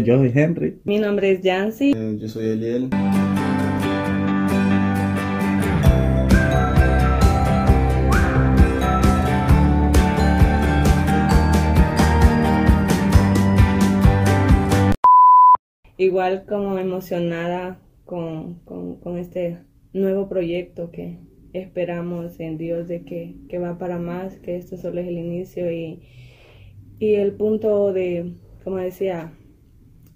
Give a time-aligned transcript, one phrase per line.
[0.00, 0.80] Yo soy Henry.
[0.84, 1.92] Mi nombre es Yancy.
[1.94, 2.88] Eh, yo soy Eliel.
[15.98, 19.58] Igual como emocionada con, con, con este
[19.92, 21.18] nuevo proyecto que
[21.52, 25.70] esperamos en Dios de que, que va para más, que esto solo es el inicio
[25.70, 26.00] y,
[26.98, 28.32] y el punto de,
[28.64, 29.34] como decía,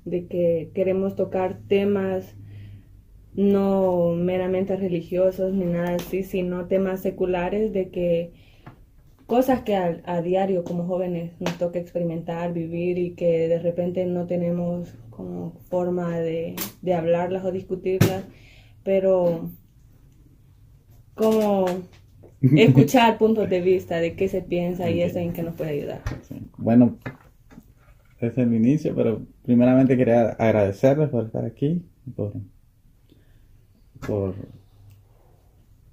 [0.07, 2.35] de que queremos tocar temas
[3.35, 8.33] no meramente religiosos ni nada así, sino temas seculares de que
[9.27, 14.07] cosas que a, a, diario como jóvenes nos toca experimentar, vivir y que de repente
[14.07, 18.25] no tenemos como forma de, de hablarlas o discutirlas,
[18.85, 19.51] pero
[21.15, 21.67] como
[22.41, 26.01] escuchar puntos de vista de qué se piensa y eso en qué nos puede ayudar.
[26.57, 26.97] Bueno,
[28.21, 31.83] es el inicio, pero primeramente quería agradecerles por estar aquí,
[32.15, 32.33] por,
[34.07, 34.35] por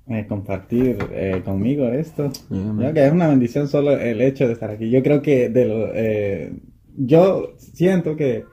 [0.08, 2.32] eh, compartir eh, conmigo esto.
[2.50, 4.90] Yeah, Creo que es una bendición solo el hecho de estar aquí.
[4.90, 6.54] Yo creo que de lo, eh,
[6.98, 8.46] yo siento que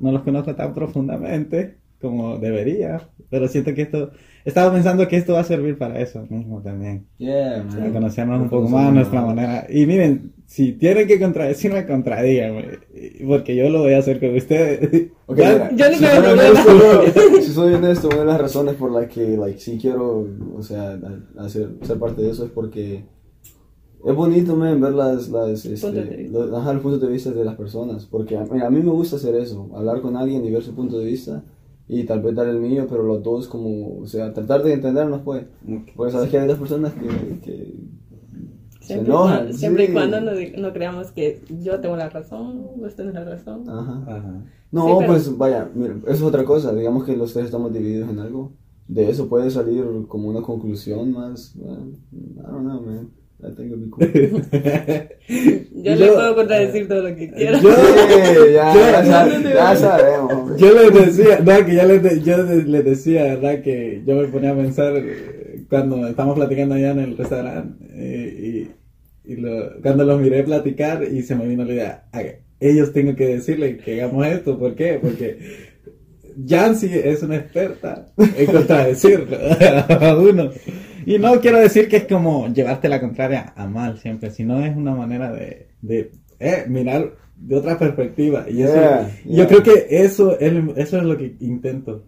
[0.00, 4.12] no los conozco tan profundamente como debería, pero siento que esto,
[4.48, 7.06] estaba pensando que esto va a servir para eso mismo también.
[7.18, 7.92] Yeah, Para man.
[7.92, 9.66] conocernos un poco más, nuestra manera.
[9.68, 12.78] Y miren, si tienen que contradecirme, contradíganme,
[13.26, 15.10] porque yo lo voy a hacer con ustedes.
[15.26, 18.18] Ok, Ya- mira, Yo no si me soy voy a honesto, si soy honesto, una
[18.20, 20.26] de las razones por las que, like, sí quiero,
[20.56, 20.98] o sea,
[21.38, 23.04] hacer, ser parte de eso es porque
[24.06, 26.38] es bonito, man, ver las, las, este, Puntos de vista.
[26.38, 28.90] los, ajá, los puntos de vista de las personas, porque a, mira, a mí me
[28.90, 31.42] gusta hacer eso, hablar con alguien y ver su punto de vista
[31.88, 35.22] y tal vez dar el mío, pero los dos como, o sea, tratar de entendernos,
[35.24, 35.44] pues,
[35.96, 37.74] porque sabes que hay dos personas que, que
[38.80, 39.36] se Siempre, y enojan.
[39.38, 43.24] cuando, siempre y cuando no, no creamos que yo tengo la razón, usted tiene la
[43.24, 43.68] razón.
[43.68, 44.02] Ajá.
[44.06, 44.34] Ajá.
[44.70, 46.74] No, Sí, pero- pues vaya, mira, eso es otra cosa.
[46.74, 48.52] Digamos que los tres estamos divididos en algo.
[48.86, 51.54] De eso puede salir como una conclusión más.
[51.56, 53.10] bueno, I don't know, man.
[53.40, 54.08] I think it'd be cool.
[55.70, 57.60] Yo, Yo- le puedo contradecir todo lo que quiera.
[57.60, 60.32] Yo- Sí, ya, ya, sa- ya sabemos.
[60.32, 60.56] hombre.
[60.58, 63.62] Yo les decía, no, que ya les, de- yo les decía, ¿verdad?
[63.62, 68.66] Que yo me ponía a pensar eh, cuando estamos platicando allá en el restaurante eh,
[69.24, 72.22] y, y lo- cuando los miré platicar y se me vino la idea, "Ah,
[72.58, 74.98] ellos tengo que decirle que hagamos esto, ¿por qué?
[75.00, 75.38] Porque
[76.44, 78.06] Yancy es una experta
[78.36, 79.26] en contradecir
[79.88, 80.50] a uno.
[81.08, 84.76] Y no quiero decir que es como llevarte la contraria a mal siempre, sino es
[84.76, 88.44] una manera de, de eh, mirar de otra perspectiva.
[88.46, 92.04] Y eso, Yeah, yo creo que eso es, eso es lo que intento.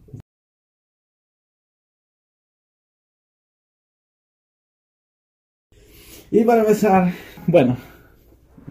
[6.31, 7.11] Y para empezar,
[7.47, 7.79] bueno,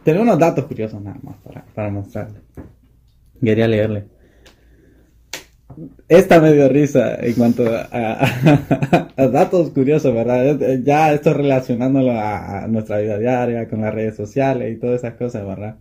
[0.03, 2.44] tengo unos datos curiosos nada más para, para mostrarles.
[3.41, 4.19] Quería leerle.
[6.07, 10.59] Esta me dio risa en cuanto a, a- a datos curiosos, ¿verdad?
[10.84, 15.13] Ya esto relacionándolo a, a nuestra vida diaria, con las redes sociales y todas esas
[15.16, 15.75] cosas, ¿verdad?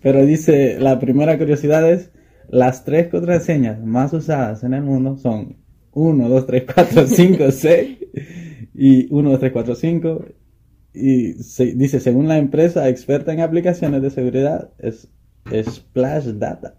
[0.00, 2.10] Pero dice, la primera curiosidad es,
[2.48, 5.56] las tres contraseñas más usadas en el mundo son
[5.92, 7.98] 1, 2, 3, 4, 5, 6
[8.74, 10.24] y 1, 2, 3, 4, 5.
[10.94, 15.08] Y se- dice, según la empresa experta en aplicaciones de seguridad, es
[15.64, 16.76] Splash Data.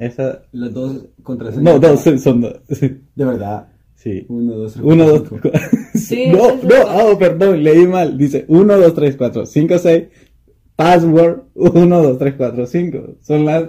[0.00, 0.42] Esa...
[0.52, 1.62] Las dos contraseñas.
[1.74, 2.54] No, dos, son dos.
[2.68, 3.68] De verdad.
[3.94, 4.24] Sí.
[4.30, 4.84] Uno, dos, tres.
[4.84, 5.58] Uno, dos, cuatro, cu-
[5.94, 8.16] Sí, no, no, oh, perdón, leí mal.
[8.16, 10.04] Dice 1, 2, 3, 4, 5, 6.
[10.74, 12.98] Password 1, 2, 3, 4, 5.
[13.20, 13.64] Son las,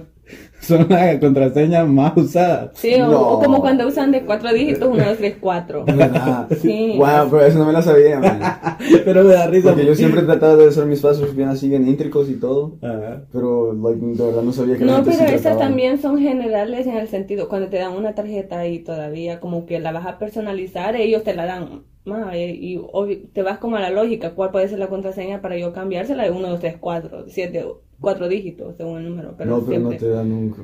[0.68, 2.72] son las contraseñas más usadas.
[2.76, 3.20] Sí, o, No.
[3.22, 5.84] o como cuando usan de cuatro dígitos, uno, dos, tres, cuatro.
[5.88, 6.48] Verdad.
[6.62, 6.96] Sí.
[6.98, 8.40] Wow, pero eso no me lo sabía, man.
[9.06, 9.70] Pero me da risa.
[9.70, 12.78] Porque yo siempre he tratado de hacer mis pasos bien así, bien íntricos y todo.
[12.82, 13.24] Ajá.
[13.32, 17.08] Pero, like, de verdad no sabía que No, pero esas también son generales en el
[17.08, 21.24] sentido, cuando te dan una tarjeta y todavía como que la vas a personalizar, ellos
[21.24, 21.84] te la dan.
[22.06, 25.40] ma, eh, y obvi- te vas como a la lógica, ¿cuál puede ser la contraseña
[25.42, 27.66] para yo cambiársela de 1, 2, 3, 4, 7,
[28.02, 29.36] 4 dígitos según el número?
[29.38, 29.94] Pero no, pero siempre.
[29.96, 30.62] no te dan nunca.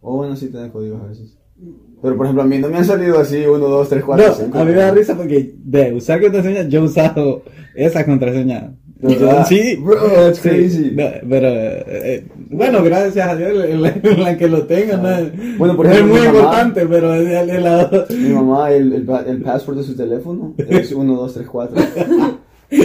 [0.00, 1.38] O bueno, sí te dan códigos a veces.
[2.02, 4.34] Pero por ejemplo, a mí no me han salido así 1, 2, 3, 4, No,
[4.34, 4.58] 5.
[4.58, 7.42] a mí me da risa porque de usar contraseña, yo he usado
[7.76, 8.74] esa contraseña.
[8.96, 9.44] ¿De verdad?
[9.48, 10.90] Sí, Bro, that's sí, crazy.
[10.92, 14.96] no, pero eh, eh, bueno, gracias a Dios en la, en la que lo tengo,
[14.96, 17.62] no es, Bueno, por no es ejemplo, muy mi mamá- importante, pero es el, el
[17.64, 21.46] lado- Mi mamá, el, el, pa- el password de su teléfono es 1, 2, 3,
[21.48, 21.76] 4.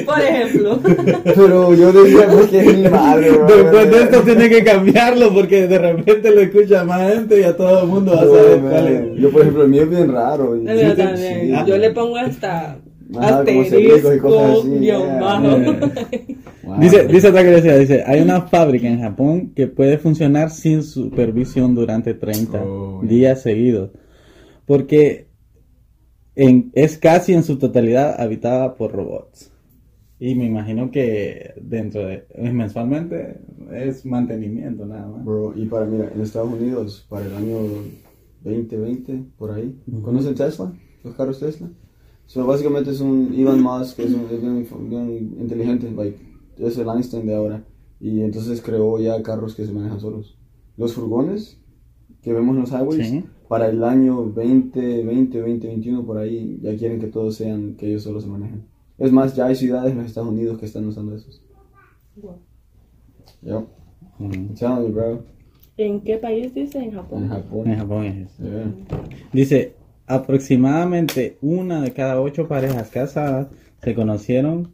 [0.05, 0.79] Por ejemplo.
[1.23, 3.31] Pero yo decía, porque es mi madre.
[3.31, 7.55] Después de esto tiene que cambiarlo porque de repente lo escucha más gente y a
[7.55, 9.21] todo el mundo va a saber cuál es.
[9.21, 10.57] Yo, por ejemplo, el mío es bien raro.
[10.95, 11.15] también.
[11.17, 11.53] sí.
[11.65, 12.77] Yo le pongo hasta
[13.09, 15.19] y cosas asterisco, así, guion yeah.
[15.21, 15.57] bajo.
[15.57, 15.79] Yeah.
[16.63, 20.83] Wow, Dice, dice otra curiosidad, dice, hay una fábrica en Japón que puede funcionar sin
[20.83, 23.91] supervisión durante 30 Oh, días seguidos.
[24.65, 25.27] Porque
[26.35, 29.49] en- es casi en su totalidad habitada por robots.
[30.19, 33.39] Y me imagino que dentro de, mensualmente
[33.71, 35.23] es mantenimiento nada más.
[35.23, 37.57] Bro, y para, mira, en Estados Unidos, para el año
[38.43, 40.73] 2020, por ahí, ¿conocen Tesla?
[41.03, 41.69] ¿Los carros Tesla?
[42.25, 46.17] So, básicamente es un Elon Musk, que es un, es inteligente, like,
[46.57, 47.63] es el Einstein de ahora.
[47.99, 50.37] Y entonces creó ya carros que se manejan solos.
[50.77, 51.59] Los furgones
[52.21, 53.23] que vemos en los highways, Sí.
[53.47, 58.19] para el año 2020, 2021, por ahí, ya quieren que todos sean, que ellos solo
[58.19, 58.65] se manejen.
[58.97, 61.41] Es más, ya hay ciudades en los Estados Unidos que están usando esos.
[62.15, 62.39] Wow.
[63.41, 63.67] Yep.
[64.19, 64.55] Mm.
[64.55, 65.23] You, bro.
[65.77, 66.79] ¿En qué país dice?
[66.79, 67.23] En Japón.
[67.23, 67.69] En Japón.
[67.69, 68.43] En Japón es eso.
[68.43, 68.73] Yeah.
[69.31, 69.75] Dice,
[70.07, 73.47] aproximadamente una de cada ocho parejas casadas
[73.83, 74.73] se conocieron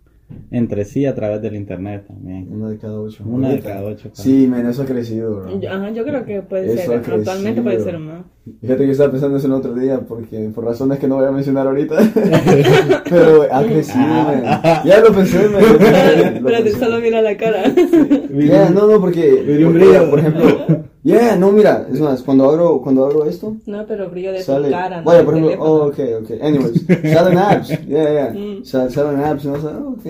[0.51, 2.47] entre sí a través del internet también.
[2.51, 3.23] Una de cada ocho.
[3.25, 4.09] Una de cada ocho.
[4.13, 5.59] Sí, men, eso ha crecido, bro.
[5.59, 6.99] Yo- Ajá, yo creo que puede Eso ser.
[6.99, 8.23] Actualmente puede ser más.
[8.61, 11.31] Fíjate que estaba pensando eso el otro día, porque por razones que no voy a
[11.31, 11.95] mencionar ahorita.
[13.09, 14.43] Pero ha crecido, men.
[14.85, 15.63] Ya lo pensé, men.
[16.43, 17.63] Pero solo mira la cara.
[17.73, 19.43] Yeah, no, no, porque.
[19.45, 20.09] Porque, brillo.
[20.09, 20.82] Por ejemplo.
[21.03, 23.57] Yeah, no, mira, es más, cuando abro, cuando abro esto.
[23.65, 24.97] No, pero brillo de Sale, tu cara.
[24.99, 28.63] no vaya, por ejemplo, oh, ok, ok, anyways, salen apps, yeah, yeah, Mm.
[28.63, 30.05] Sa- salen apps, no sé, oh, ok,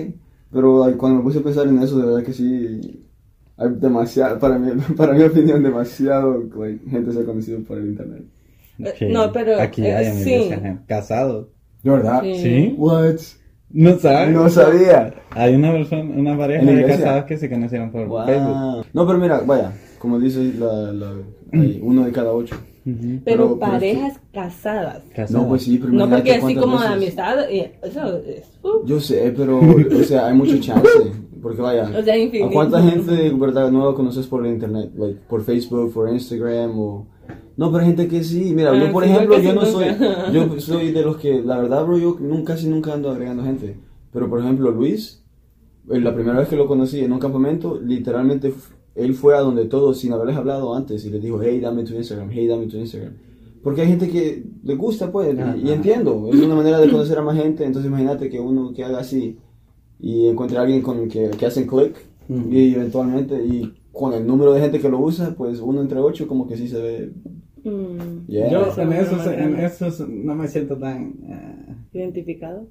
[0.52, 3.04] pero like, cuando me puse a pensar en eso, de verdad que sí,
[3.56, 7.88] hay demasiado, para mí, para mi opinión, demasiado, like, gente se ha conocido por el
[7.88, 8.22] internet.
[8.78, 10.52] Eh, no, pero, Aquí eh, hay sí.
[10.52, 11.46] amigos casados.
[11.82, 12.22] ¿De verdad?
[12.22, 12.34] Sí.
[12.36, 12.74] ¿Sí?
[12.78, 13.16] What?
[13.70, 14.32] No sabes.
[14.32, 15.12] No sabía.
[15.30, 18.48] Hay una persona, una pareja ¿En la de casados que se conocieron por Facebook.
[18.48, 18.84] Wow.
[18.92, 19.72] No, pero mira, vaya,
[20.04, 21.12] como dice la, la,
[21.52, 22.54] hay uno de cada ocho.
[22.86, 22.98] Ujú.
[23.00, 25.02] Pero, Pero- pero parejas casadas.
[25.16, 25.30] Casados.
[25.42, 27.36] No, pues sí, pero No porque así como veces- amistad.
[27.50, 28.58] y Eso es.
[28.62, 30.86] uh, Yo sé, pero, o sea, hay mucho chance.
[31.40, 32.50] Porque vaya, O sea, ¿a infinito.
[32.52, 34.90] cuánta gente, verdad, nueva conoces por el internet?
[34.96, 37.06] Like, por Facebook, por Instagram o...
[37.56, 38.52] No, pero hay gente que sí.
[38.54, 39.86] Mira, Ah, yo por sí, ejemplo, casi yo no soy...
[39.90, 40.30] nunca.
[40.32, 43.76] Yo soy de los que, la verdad, bro, yo nunca, casi nunca ando agregando gente.
[44.12, 45.22] Pero, por ejemplo, Luis,
[45.90, 48.52] eh, la primera vez que lo conocí en un campamento, literalmente,
[48.94, 51.94] él fue a donde todos, sin haberles hablado antes, y les dijo, hey, dame tu
[51.94, 53.12] Instagram, hey, dame tu Instagram.
[53.62, 55.74] Porque hay gente que le gusta, pues, y- y, Ajá.
[55.74, 58.98] entiendo, es una manera de conocer a más gente, entonces imagínate que uno que haga
[59.00, 59.38] así
[59.98, 61.96] y encuentre a alguien con que, que hacen click
[62.28, 62.48] Ujú.
[62.52, 66.26] y eventualmente, y con el número de gente que lo usa, pues uno entre ocho
[66.28, 67.12] como que sí se ve,
[67.64, 68.50] mm, yeah.
[68.50, 71.14] Yo en es esos, en esos no me siento tan...
[71.28, 72.66] eh, Identificado.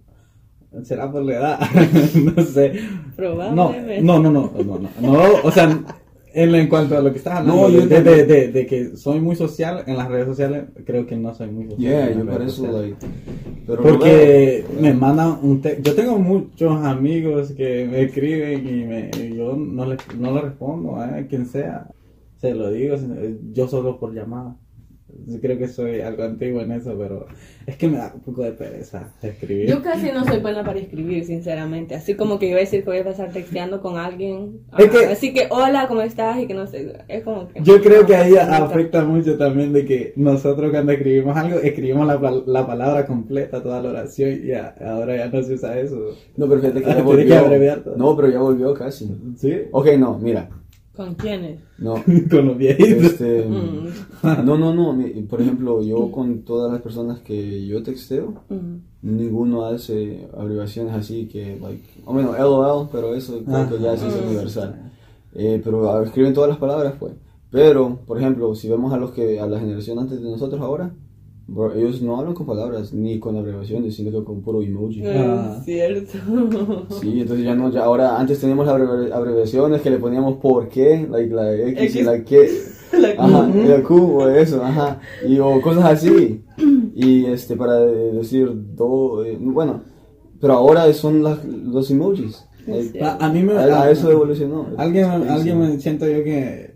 [0.83, 1.59] ¿Será por la edad?
[2.35, 2.73] no sé.
[2.73, 4.01] No, Probablemente.
[4.01, 5.83] no, no, no, no, no, no, o sea,
[6.33, 8.27] en, en cuanto a lo que estás hablando, No, yo de, de, también.
[8.27, 11.69] de, de que soy muy social en las redes sociales, creo que no soy muy
[11.69, 11.77] social.
[11.77, 12.97] yeah, yo eso, like,
[13.65, 15.81] pero Porque me mandan un texto.
[15.83, 20.41] Yo tengo muchos amigos que me escriben y, me, y yo no le, no le
[20.41, 21.89] respondo a quien sea.
[22.37, 22.97] Se lo digo,
[23.53, 24.57] yo solo por llamada.
[25.25, 27.27] Yo creo que soy algo antiguo en eso, pero
[27.65, 29.67] es que me da un poco de pereza escribir.
[29.69, 31.95] Yo casi no soy buena para escribir, sinceramente.
[31.95, 34.59] Así como que yo voy a decir que voy a pasar texteando con alguien.
[34.77, 36.39] Es que- Así que, hola, ¿cómo estás?
[36.41, 36.93] Y que no sé.
[37.07, 37.61] Es como que.
[37.61, 42.41] Yo creo que ahí afecta mucho también de que nosotros cuando escribimos algo, escribimos la,
[42.45, 45.99] la palabra completa, toda la oración, y ya- ahora ya no se usa eso.
[46.35, 47.93] No, pero fíjate que ya Ah, tiene que abreviar volvió.
[47.93, 47.97] todo.
[47.97, 49.15] No, pero ya volvió casi.
[49.37, 49.53] ¿Sí?
[49.71, 50.49] Ok, no, mira,
[50.95, 51.59] ¿Con quiénes?
[51.79, 51.95] no.
[52.29, 53.03] Con los viejitos.
[53.03, 54.97] Este, Mm, no, no, no.
[55.27, 58.75] Por ejemplo, yo con todas las personas que yo texteo, mm.
[59.01, 64.03] ninguno hace abreviaciones así que, like, o bueno, LOL, pero eso creo que ya es
[64.03, 64.15] Ajá.
[64.25, 64.91] universal.
[65.33, 67.13] Eh, pero ah, escriben todas las palabras, pues.
[67.49, 70.93] Pero, por ejemplo, si vemos a los que, a la generación antes de nosotros ahora,
[71.47, 75.03] bro, ellos no hablan con palabras ni con abreviaciones, sino que con puro emoji.
[75.05, 75.61] Ah.
[75.63, 76.17] Cierto.
[77.01, 81.33] Sí, entonces ya no, ya ahora antes teníamos abreviaciones que le poníamos por qué, like
[81.33, 82.03] la X y X.
[82.05, 82.35] la Q,
[82.93, 86.43] La ajá, y la Q o eso, ajá, y o cosas así,
[86.93, 89.81] y este para decir do, eh, bueno,
[90.39, 93.01] pero ahora son las, los emojis, like.
[93.03, 93.53] A, a mí me...
[93.53, 94.67] a, a eso evolucionó.
[94.77, 96.72] Alguien, alguien me siento yo que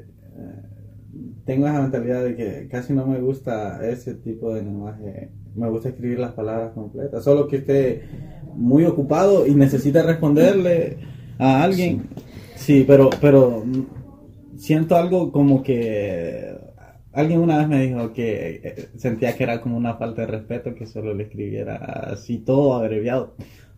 [1.48, 5.32] tengo esa mentalidad de que casi no me gusta ese tipo de lenguaje.
[5.56, 8.04] Me gusta escribir las palabras completas, solo que esté
[8.54, 10.98] muy ocupado y necesite responderle
[11.40, 12.10] a alguien.
[12.56, 16.54] Sí, pero, pero mm, siento algo como que
[17.14, 20.76] alguien una vez me dijo que eh, sentía que era como una falta de respeto
[20.76, 21.78] que solo le escribiera
[22.12, 23.36] así todo abreviado.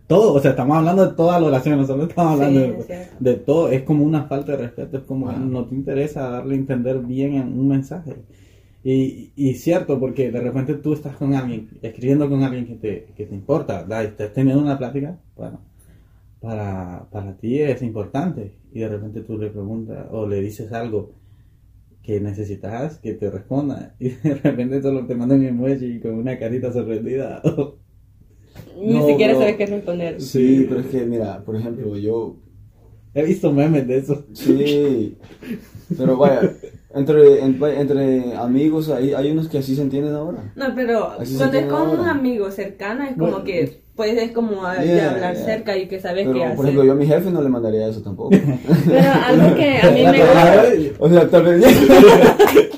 [0.09, 2.79] Todo, o sea, estamos hablando de toda la oración, no solo estamos hablando Sí, de,
[2.79, 3.15] es cierto.
[3.19, 5.33] de todo, es como una falta de respeto, es como Wow.
[5.33, 8.25] no te interesa darle a entender bien en un mensaje.
[8.83, 13.13] Y, y cierto, porque de repente tú estás con alguien, escribiendo con alguien que te,
[13.15, 14.03] que te importa, ¿verdad?
[14.03, 15.61] y estás teniendo una plática, bueno,
[16.41, 21.13] para, para ti es importante y de repente tú le preguntas o le dices algo
[22.03, 26.39] que necesitas que te responda y de repente solo te manda un emoji con una
[26.39, 27.41] carita sorprendida.
[28.79, 30.21] Ni No, siquiera sabes qué responder.
[30.21, 32.35] Sí, pero es que, mira, por ejemplo, yo
[33.13, 34.23] He visto memes de eso.
[34.33, 35.17] Sí,
[35.97, 36.41] pero vaya,
[36.93, 40.53] entre, en- entre amigos hay, hay unos que así se entienden ahora.
[40.55, 42.11] No, pero Así cuando es con un ahora.
[42.11, 45.43] amigo cercano es como Bueno, que puedes como a- Yeah, hablar yeah.
[45.43, 47.87] cerca y que sabes Pero, qué por ejemplo, yo a mi jefe no le mandaría
[47.87, 48.29] eso tampoco.
[48.29, 50.95] Pero algo que a mí me gusta...
[50.99, 51.65] o sea, tal vez...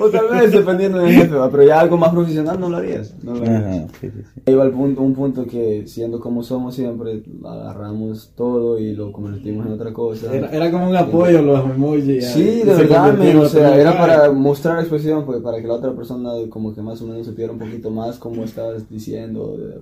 [0.00, 3.14] o tal vez dependiendo del jefe, pero ya algo más profesional no lo harías.
[3.22, 3.62] No lo harías.
[3.64, 4.40] Ajá, sí, sí, sí.
[4.46, 9.12] Ahí va el punto, un punto que siendo como somos siempre, agarramos todo y lo
[9.12, 10.34] convertimos en otra cosa.
[10.34, 12.26] Era, era como un apoyo los emojis.
[12.32, 15.92] Sí, de verdad, en o sea, era para mostrar expresión, pues para que la otra
[15.92, 19.80] persona como que más o menos supiera un poquito más cómo estabas diciendo, de-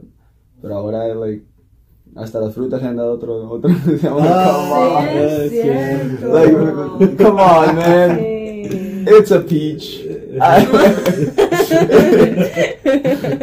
[0.61, 1.45] pero ahora, like,
[2.17, 3.71] hasta las frutas le han dado otro, otro,
[4.11, 6.35] Ah, Sí, es es cierto.
[6.35, 8.19] Like, come on, man.
[8.19, 9.05] Sí.
[9.19, 10.08] It's a peach.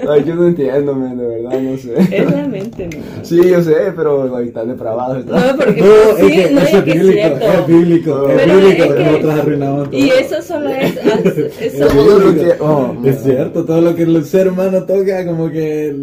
[0.07, 1.93] Like, yo no entiendo, man, de verdad, no sé.
[2.11, 3.25] Es la mente, ¿no?
[3.25, 5.51] Sí, yo sé, pero like, tan depravado está.
[5.51, 5.87] No, porque No,
[6.17, 7.45] sí, es que no, es que es es bíblico, cierto.
[7.45, 9.99] es bíblico, es Pero bíblico, es que- nosotros arruinamos todo.
[9.99, 10.95] Y eso solo es...
[11.25, 12.49] es- Es eso- Todo lo bíblico.
[12.55, 15.95] que- oh, es cierto, todo lo que el ser humano toca, como que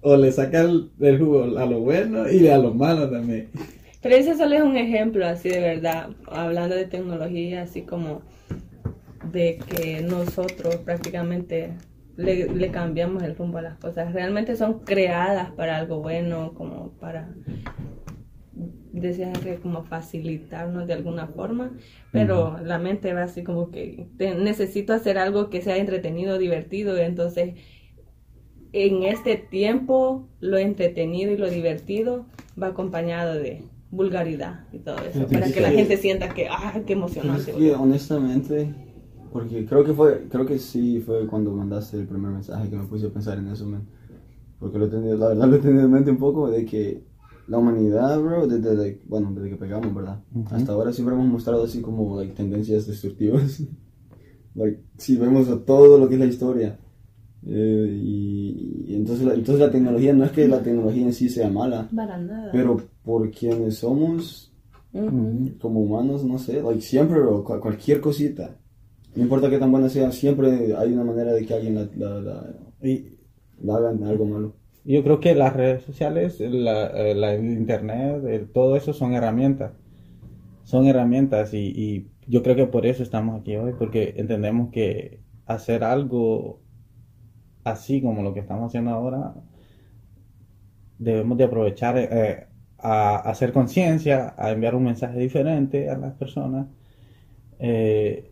[0.00, 3.48] o le saca el, el jugo a lo bueno y a lo malo también.
[4.00, 8.22] Pero ese solo es un ejemplo así de verdad, hablando de tecnología, así como
[9.32, 11.74] de que nosotros prácticamente
[12.16, 14.12] le, le cambiamos el rumbo a las cosas.
[14.12, 17.28] Realmente son creadas para algo bueno, como para
[18.92, 21.70] decías que como facilitarnos de alguna forma,
[22.10, 26.96] pero la mente va así como que te- necesito hacer algo que sea entretenido, divertido,
[26.96, 27.54] entonces
[28.72, 32.26] en este tiempo lo entretenido y lo divertido
[32.60, 36.80] va acompañado de vulgaridad y todo eso, para que que la gente sienta que, ah,
[36.86, 37.52] qué emocionante.
[37.52, 38.74] es que honestamente,
[39.32, 42.84] porque creo que fue, creo que sí fue cuando mandaste el primer mensaje que me
[42.84, 43.82] puse a pensar en eso, man.
[44.58, 47.02] Porque lo he tenido, la verdad lo he tenido en mente un poco de que
[47.46, 50.20] la humanidad, bro, desde, like, bueno, desde que pegamos, ¿verdad?
[50.34, 50.54] Ujú.
[50.54, 53.62] Hasta ahora siempre hemos mostrado así como, like, tendencias destructivas.
[54.54, 56.78] like, si vemos a todo lo que es la historia.
[57.46, 61.28] Eh, y, y entonces, la, entonces la tecnología, no es que la tecnología en sí
[61.28, 62.50] sea mala, Para nada.
[62.52, 64.52] pero por quienes somos,
[64.92, 65.52] Ujú.
[65.60, 68.56] como humanos, no sé, like, siempre, bro, cu- cualquier cosita.
[69.14, 72.20] No importa qué tan buena sea, siempre hay una manera de que alguien la, la,
[72.20, 73.18] la- Y
[73.62, 74.54] la haga algo malo.
[74.84, 79.14] yo creo que las redes sociales, la, eh, la- el internet, eh, todo eso son
[79.14, 79.72] herramientas.
[80.64, 85.22] Son herramientas y, y yo creo que por eso estamos aquí hoy, porque entendemos que
[85.46, 86.62] hacer algo
[87.64, 89.34] así como lo que estamos haciendo ahora,
[90.98, 92.48] debemos de aprovechar eh,
[92.78, 96.68] a, a hacer conciencia, a enviar un mensaje diferente a las personas,
[97.58, 98.27] eh,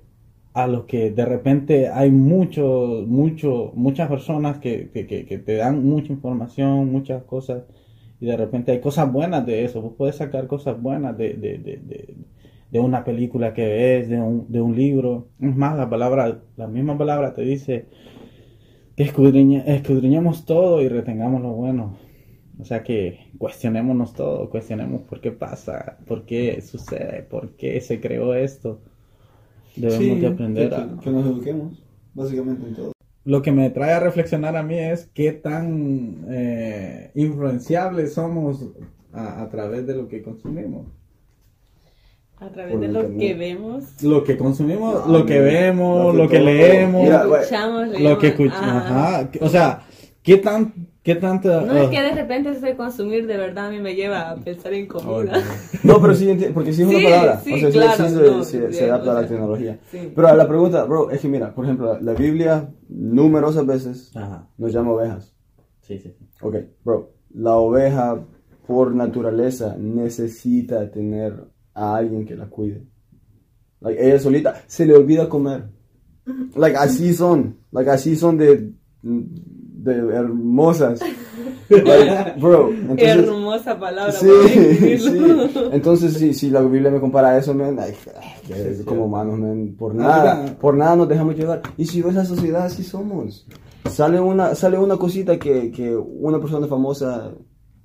[0.62, 5.84] a los que de repente hay mucho, mucho, muchas personas que, que, que- te dan
[5.84, 7.64] mucha información, muchas cosas,
[8.20, 11.58] y de repente hay cosas buenas de eso, vos puedes sacar cosas buenas de, de,
[11.58, 11.76] de,
[12.70, 16.66] de, una película que ves, de un, de un libro, es más, la palabra, la
[16.66, 17.86] misma palabra te dice
[18.96, 21.96] que escudriñe- escudriñemos todo y retengamos lo bueno.
[22.58, 28.00] O sea que cuestionémonos todo, cuestionemos por qué pasa, por qué sucede, por qué se
[28.00, 28.80] creó esto.
[29.76, 30.88] Debemos de aprender que, a...
[31.02, 31.82] que nos eduquemos,
[32.14, 32.92] básicamente en todo.
[33.24, 38.64] Lo que me trae a reflexionar a mí es qué tan eh, influenciables somos
[39.12, 40.86] a, a través de lo que consumimos.
[42.38, 43.18] A través Por de lo internet.
[43.20, 47.40] que vemos, Lo que consumimos, No, lo que vemos, lo lo que leemos, Mira, güey,
[47.40, 48.62] escuchamos, lo que escuchamos.
[48.84, 49.18] ajá.
[49.20, 49.30] Ajá.
[49.40, 49.82] O sea,
[50.26, 51.62] qué tan, qué tanta...
[51.62, 54.74] No es que de repente ese consumir de verdad a mí me lleva a pensar
[54.74, 55.40] en comida.
[55.84, 57.40] No, pero sí, porque sí es una Sí, palabra.
[57.42, 59.28] sí, o sea, sí- claro, sí se, no, se- se adapta a o la sea,
[59.28, 59.78] tecnología.
[59.90, 60.12] sí.
[60.14, 64.10] Pero a la pregunta, bro, es que mira, por ejemplo, la, la Biblia numerosas veces
[64.16, 64.48] Ajá.
[64.58, 65.32] nos llama ovejas.
[65.80, 66.26] Sí, sí, sí.
[66.42, 68.20] Ok, bro, la oveja
[68.66, 72.82] por naturaleza necesita tener a alguien que la cuide.
[73.80, 75.68] Like, ella solita se le olvida comer.
[76.56, 77.58] Like, así son.
[77.70, 78.72] Like, así son de,
[79.86, 81.00] de hermosas.
[81.68, 83.08] Like, bro, entonces...
[83.08, 84.12] Hermosa palabra.
[84.12, 84.28] Sí,
[84.98, 85.18] sí.
[85.72, 89.06] Entonces, si, si la Biblia me compara a eso, man, ay, ay, Sí, como sí.
[89.06, 91.62] humanos, man, por Ah, nada, por nada nos dejamos llevar.
[91.76, 93.48] Y si ves la sociedad, así somos.
[93.90, 97.32] Sale una, sale una cosita que, que una persona famosa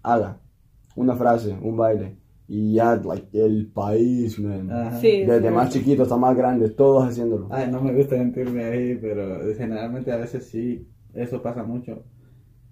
[0.03, 0.39] haga,
[0.95, 2.17] una frase, un baile,
[2.47, 4.69] y ya, like, el país, man.
[4.69, 4.99] Ajá.
[4.99, 5.23] Sí.
[5.25, 5.55] Desde sí.
[5.55, 7.47] más chiquito hasta más grande, todos haciéndolo.
[7.49, 12.03] Ay, no me gusta sentirme ahí, pero generalmente a veces sí, eso pasa mucho.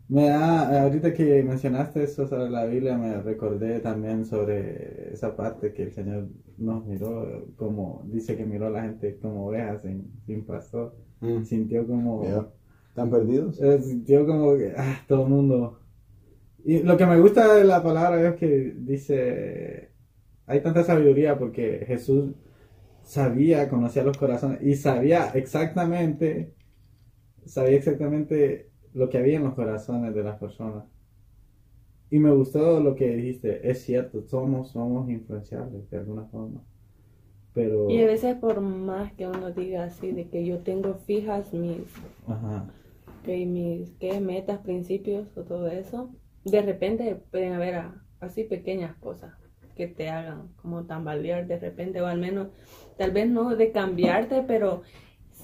[0.08, 5.72] Me da, ahorita que mencionaste eso sobre la Biblia, me recordé también sobre esa parte
[5.74, 10.12] que el Señor nos miró, como dice que miró a la gente como ovejas sin,
[10.26, 10.96] sin pastor.
[11.22, 11.44] Mm.
[11.44, 12.48] Sintió como, Yeah.
[12.90, 13.62] ¿Están perdidos?
[13.62, 15.80] eh, sintió como que ah, todo el mundo.
[16.66, 19.92] Y lo que me gusta de la palabra es que dice,
[20.48, 22.34] hay tanta sabiduría porque Jesús
[23.04, 26.54] sabía, conocía los corazones y sabía exactamente,
[27.50, 30.86] sabía exactamente lo que había en los corazones de las personas.
[32.12, 36.64] Y me gustó lo que dijiste, es cierto, somos, somos influenciables de alguna forma.
[37.54, 41.54] Pero, Y a veces por más que uno diga así, de que yo tengo fijas
[41.54, 41.82] mis,
[42.28, 42.70] ajá,
[43.24, 44.20] que mis ¿qué?
[44.20, 46.10] metas, principios o todo eso,
[46.44, 49.34] de repente pueden haber a- así pequeñas cosas
[49.76, 52.50] que te hagan como tambalear de repente, o al menos,
[52.98, 54.82] tal vez no de cambiarte, pero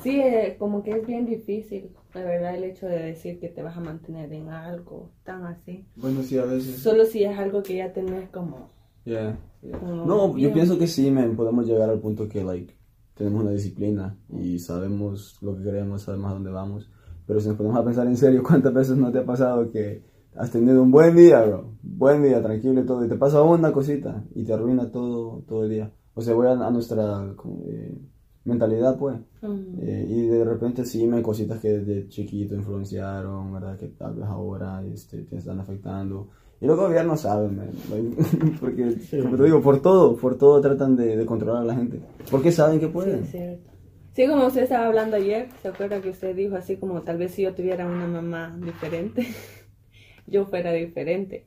[0.02, 3.62] sí, eh, como que es bien difícil, la verdad, el hecho de decir que te
[3.62, 5.86] vas a mantener en algo tan así.
[5.96, 6.80] Bueno, sí, a veces.
[6.82, 8.70] Solo si es algo que ya tenés como...
[9.06, 9.38] Yeah.
[9.80, 10.54] como No, yo bien.
[10.54, 12.74] pienso que sí, man, podemos llegar al punto que, like,
[13.16, 16.90] tenemos una disciplina y sabemos lo que queremos, sabemos a dónde vamos.
[17.28, 20.04] Pero si nos ponemos a pensar en serio, ¿cuántas veces no te ha pasado que
[20.36, 21.74] has tenido un buen día, bro?
[21.82, 25.64] Buen día, tranquilo y todo, y te pasa una cosita y te arruina todo, todo
[25.64, 25.92] el día.
[26.14, 27.98] O sea, voy a, a nuestra como, eh,
[28.46, 29.18] mentalidad, pues.
[29.82, 33.78] Eh, y de repente sí me cositas que desde chiquito influenciaron, ¿verdad?
[33.78, 36.30] Que tal vez ahora este, te están afectando.
[36.62, 37.70] Y los gobiernos saben, man,
[38.62, 39.20] porque, Sí.
[39.20, 42.00] como te digo, por todo, por todo tratan de, de controlar a la gente.
[42.32, 43.24] Porque saben que Sí, pueden.
[43.24, 43.72] es cierto.
[44.14, 47.32] Sí, como usted estaba hablando ayer, ¿se acuerda que usted dijo así como tal vez
[47.34, 49.28] si yo tuviera una mamá diferente,
[50.28, 51.46] yo fuera diferente?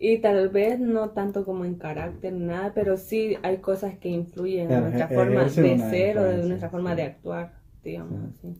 [0.00, 4.08] Y tal vez no tanto como en carácter ni nada, pero sí hay cosas que
[4.08, 6.96] influyen en Ejer- nuestra forma de ser o de nuestra forma sí.
[6.96, 7.52] de actuar,
[7.82, 8.54] digamos así.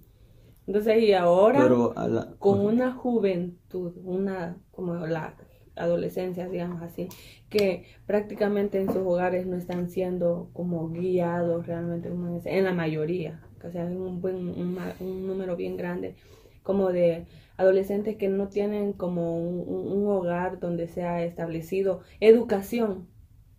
[0.66, 5.35] Entonces, y ahora Pero a la- con una juventud, una como la
[5.76, 7.09] adolescencia, digamos así,
[7.49, 13.40] que prácticamente en sus hogares no están siendo como guiados realmente, como en, la mayoría,
[13.64, 16.16] o sea, es un buen un, ma- un número bien grande
[16.62, 17.26] como de
[17.58, 23.09] adolescentes que no tienen como un, hogar donde se ha establecido educación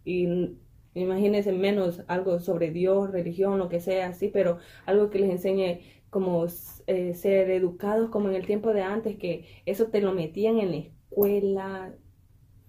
[0.03, 0.57] y
[0.95, 5.81] imagínense menos algo sobre Dios, religión, lo que sea así, pero algo que les enseñe
[6.09, 6.47] como
[6.87, 10.71] eh, ser educados como en el tiempo de antes, que eso te lo metían en
[10.71, 11.93] la escuela,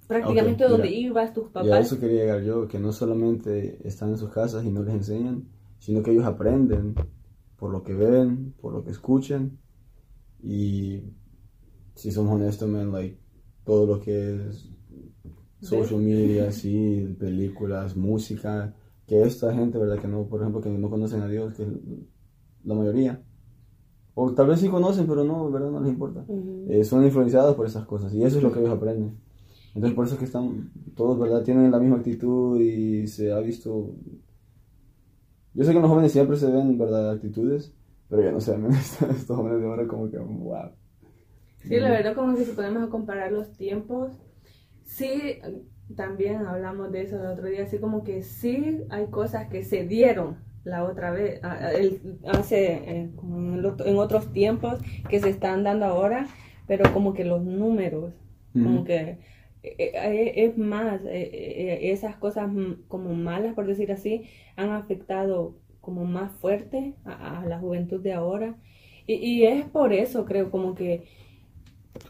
[0.06, 1.86] prácticamente donde mira, ibas tus Y a papás.
[1.86, 5.48] eso quería llegar yo, que no solamente están en sus casas y no les enseñan,
[5.78, 6.94] sino que ellos aprenden
[7.56, 9.58] por lo que ven, por lo que escuchan.
[10.42, 11.02] Y
[11.94, 13.18] si somos honestos, man, like,
[13.64, 14.70] todo lo que es
[15.60, 18.74] social media, sí, películas, música,
[19.06, 19.98] que esta gente, ¿verdad?
[19.98, 21.68] Que no, por ejemplo, que no conocen a Dios, que es
[22.64, 23.22] la mayoría.
[24.14, 25.70] O tal vez sí conocen, pero no, ¿verdad?
[25.70, 26.24] No les importa.
[26.26, 26.66] Ujú.
[26.68, 29.18] Eh, son influenciados por esas cosas y eso es lo que ellos aprenden.
[29.74, 31.42] Entonces por eso es que están todos, ¿verdad?
[31.42, 33.94] Tienen la misma actitud y se ha visto...
[35.54, 37.10] Yo sé que en los jóvenes siempre se ven, ¿verdad?
[37.10, 37.74] Actitudes,
[38.10, 40.72] pero ya no sé, estos estos jóvenes de ahora como que, wow.
[41.58, 44.12] Sí, la verdad como que si ponemos a comparar los tiempos,
[44.82, 45.40] sí,
[45.94, 49.86] también hablamos de eso el otro día, así como que sí hay cosas que se
[49.86, 56.26] dieron la otra vez, hace eh, como en, otros tiempos que se están dando ahora,
[56.66, 58.14] pero como que los números,
[58.52, 58.84] como Ujú.
[58.84, 59.18] que
[59.62, 65.54] eh, eh, es más, esas cosas mm, como malas, por decir así, han afectado
[65.90, 68.56] como más fuerte a, a la juventud de ahora.
[69.06, 71.04] Y, y es por eso, creo, como que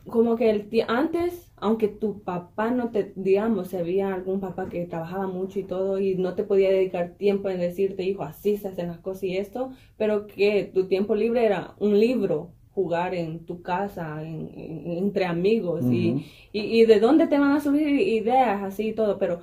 [0.07, 4.87] como que el antes, aunque tu papá no te, digamos, si había algún papá que
[4.87, 8.69] trabajaba mucho y todo y no te podía dedicar tiempo en decirte, hijo, así se
[8.69, 13.45] hacen las cosas y esto, pero que tu tiempo libre era un libro, jugar en
[13.47, 16.19] tu casa, en- en- entre amigos y,
[16.53, 19.41] y de dónde te van a subir ideas así y todo, pero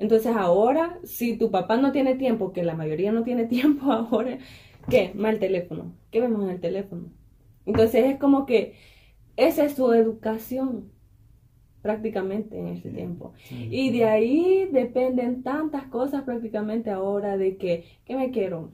[0.00, 4.38] entonces ahora, si tu papá no tiene tiempo, que la mayoría no tiene tiempo ahora,
[4.88, 5.12] ¿qué?
[5.14, 5.94] Mal teléfono.
[6.10, 7.12] ¿Qué vemos en el teléfono?
[7.66, 8.74] Entonces es como que
[9.36, 10.92] esa es su educación
[11.82, 12.92] prácticamente en este Sí.
[12.92, 13.32] tiempo.
[13.70, 18.72] Y de ahí dependen tantas cosas prácticamente ahora de que, que me quiero.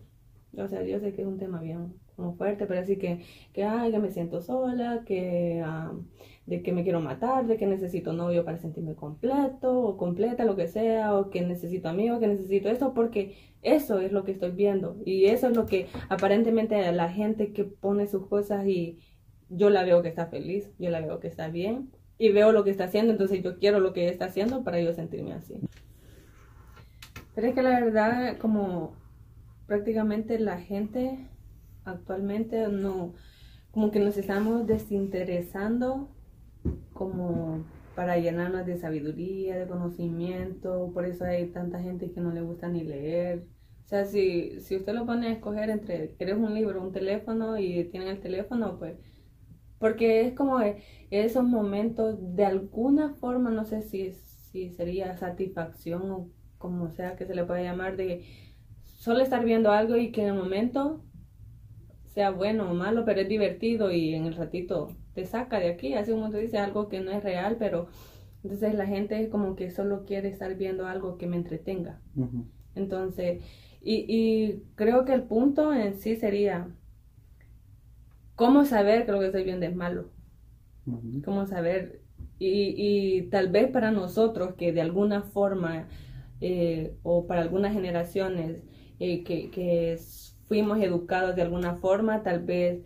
[0.56, 3.20] O sea, yo sé que es un tema bien como fuerte, pero así que,
[3.52, 5.92] que, ay, que me siento sola, que, ah,
[6.46, 10.54] de que me quiero matar, de que necesito novio para sentirme completo o completa, lo
[10.54, 14.52] que sea, o que necesito amigos, que necesito esto, porque eso es lo que estoy
[14.52, 14.96] viendo.
[15.04, 19.00] Y eso es lo que aparentemente la gente que pone sus cosas y
[19.48, 22.62] yo la veo que está feliz, yo la veo que está bien y veo lo
[22.62, 25.60] que está haciendo, entonces yo quiero lo que está haciendo para yo sentirme así.
[27.34, 28.94] Pero es que la verdad, como
[29.66, 31.28] prácticamente la gente
[31.84, 33.14] actualmente no,
[33.72, 36.15] como que nos estamos desinteresando
[36.96, 42.42] como para llenarnos de sabiduría, de conocimiento, por eso hay tanta gente que no le
[42.42, 43.46] gusta ni leer.
[43.84, 47.58] O sea, si, si usted lo pone a escoger entre, ¿quieres un libro, un teléfono
[47.58, 48.78] y tienen el teléfono?
[48.78, 48.98] Pues,
[49.78, 50.58] porque es como
[51.10, 57.26] esos momentos, de alguna forma, no sé si, si sería satisfacción o como sea que
[57.26, 58.24] se le pueda llamar, de
[58.84, 61.04] solo estar viendo algo y que en el momento
[62.06, 65.94] sea bueno o malo, pero es divertido y en el ratito te saca de aquí,
[65.94, 67.88] así como te dice algo que no es real, pero
[68.44, 72.00] entonces la gente como que solo quiere estar viendo algo que me entretenga.
[72.74, 73.42] Entonces,
[73.80, 76.68] y, y, creo que el punto en sí sería,
[78.34, 80.10] ¿cómo saber que lo que estoy viendo es malo?
[81.24, 82.02] ¿Cómo saber?
[82.38, 85.88] Y, y, tal vez para nosotros que de alguna forma,
[86.42, 88.62] eh, o para algunas generaciones,
[88.98, 89.98] eh, que, que
[90.44, 92.84] fuimos educados de alguna forma, tal vez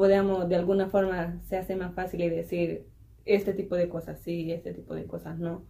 [0.00, 2.86] podamos, de alguna forma, se hace más fácil y decir
[3.26, 5.66] este tipo de cosas sí, este tipo de cosas no.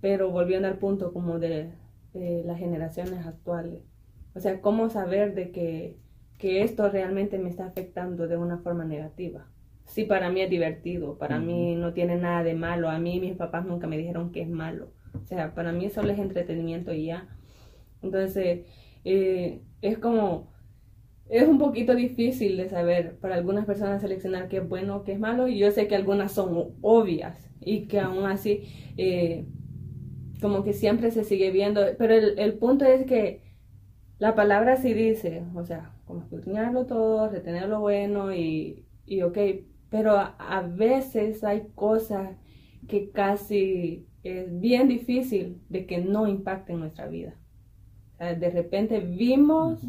[0.00, 1.70] Pero volviendo al punto como de,
[2.12, 3.84] las generaciones actuales,
[4.34, 5.96] o sea, ¿cómo saber de que,
[6.38, 9.46] que, esto realmente me está afectando de una forma negativa?
[9.86, 13.36] Sí, para mí es divertido, para mí no tiene nada de malo, a mí mis
[13.36, 17.06] papás nunca me dijeron que es malo, o sea, para mí solo es entretenimiento y
[17.06, 17.28] ya.
[18.02, 18.66] Entonces,
[19.04, 20.51] eh, es como
[21.32, 25.12] es un poquito difícil de saber para algunas personas seleccionar qué es bueno o qué
[25.12, 25.48] es malo.
[25.48, 28.64] Y yo sé que algunas son obvias y que aún así
[28.98, 29.46] eh,
[30.42, 31.80] como que siempre se sigue viendo.
[31.96, 33.40] Pero el, punto es que
[34.18, 39.38] la palabra sí dice, o sea, como escudriñarlo todo, retener lo bueno y, y ok,
[39.88, 42.36] pero a, veces hay cosas
[42.88, 47.38] que casi es bien difícil de que no impacten nuestra vida.
[48.18, 49.82] de repente vimos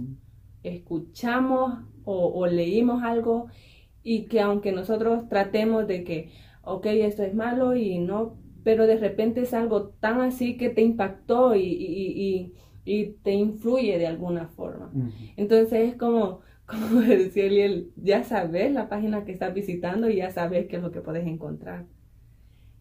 [0.63, 3.47] escuchamos o, leímos algo
[4.03, 6.31] y que aunque nosotros tratemos de que,
[6.63, 10.81] ok, esto es malo y no, pero de repente es algo tan así que te
[10.81, 12.53] impactó y,
[13.23, 14.91] te influye de alguna forma.
[15.37, 20.31] Entonces es como, como decía Eliel, ya sabes la página que estás visitando y ya
[20.31, 21.85] sabes qué es lo que puedes encontrar.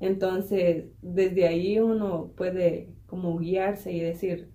[0.01, 4.51] Entonces, desde ahí uno puede como guiarse y decir,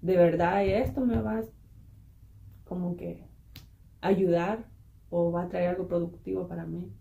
[0.00, 1.42] de verdad esto me va,
[2.66, 3.24] como que
[4.00, 4.68] ayudar
[5.10, 6.92] o va a traer algo productivo para mí.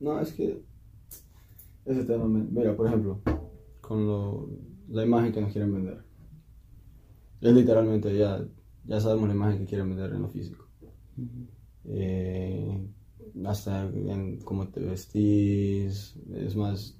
[0.00, 0.62] No, es que
[1.84, 3.20] ese tema, mira, por ejemplo,
[3.80, 4.50] con lo,
[4.88, 6.04] la imagen que nos quieren vender.
[7.40, 8.44] Es literalmente ya,
[8.84, 10.66] ya sabemos la imagen que quieren vender en lo físico.
[11.84, 12.86] Eh,
[13.44, 16.98] hasta en cómo te vestís, es más,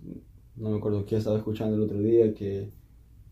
[0.57, 2.73] no me acuerdo qué estaba escuchando el otro día que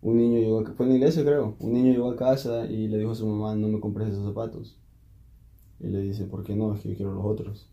[0.02, 2.88] un niño llegó, a, fue en la iglesia creo, un niño llegó a casa y
[2.88, 4.80] le dijo a su mamá, no me compres esos zapatos.
[5.78, 6.74] Y le dice, ¿por qué no?
[6.74, 7.70] Es que yo quiero los otros.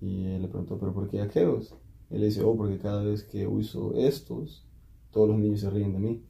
[0.00, 1.74] Y él le preguntó, ¿pero por qué aquellos?
[2.10, 4.66] Él le dice, oh, porque cada vez que uso estos,
[5.10, 6.22] todos los niños se ríen de mí.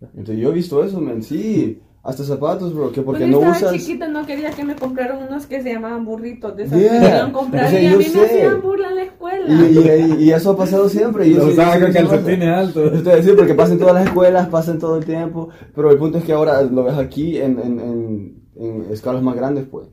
[0.00, 1.80] Entonces yo he visto eso, men, sí.
[2.02, 3.72] Hasta zapatos, bro, que porque no estaba usas...
[3.74, 7.72] chiquita no quería que me compraran unos que se llamaban burritos, de esos que comprar
[7.72, 9.21] y a mí me hacían burla en la escuela.
[9.48, 11.26] Y, y, eso ha pasado siempre.
[11.26, 13.04] Y usaba con calcetines altos.
[13.04, 16.32] Decir, porque pasan todas las escuelas, pasan todo el tiempo, pero el punto es que
[16.32, 19.88] ahora lo ves aquí en, en, en, en escalas más grandes, pues.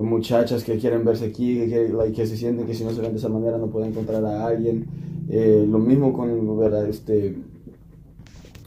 [0.00, 3.18] Muchachas que quieren verse aquí, que, que se sienten que si no se ven de
[3.18, 4.86] esa manera no pueden encontrar a alguien.
[5.28, 6.86] Eh, lo mismo con, ¿verdad?
[6.86, 7.36] Este,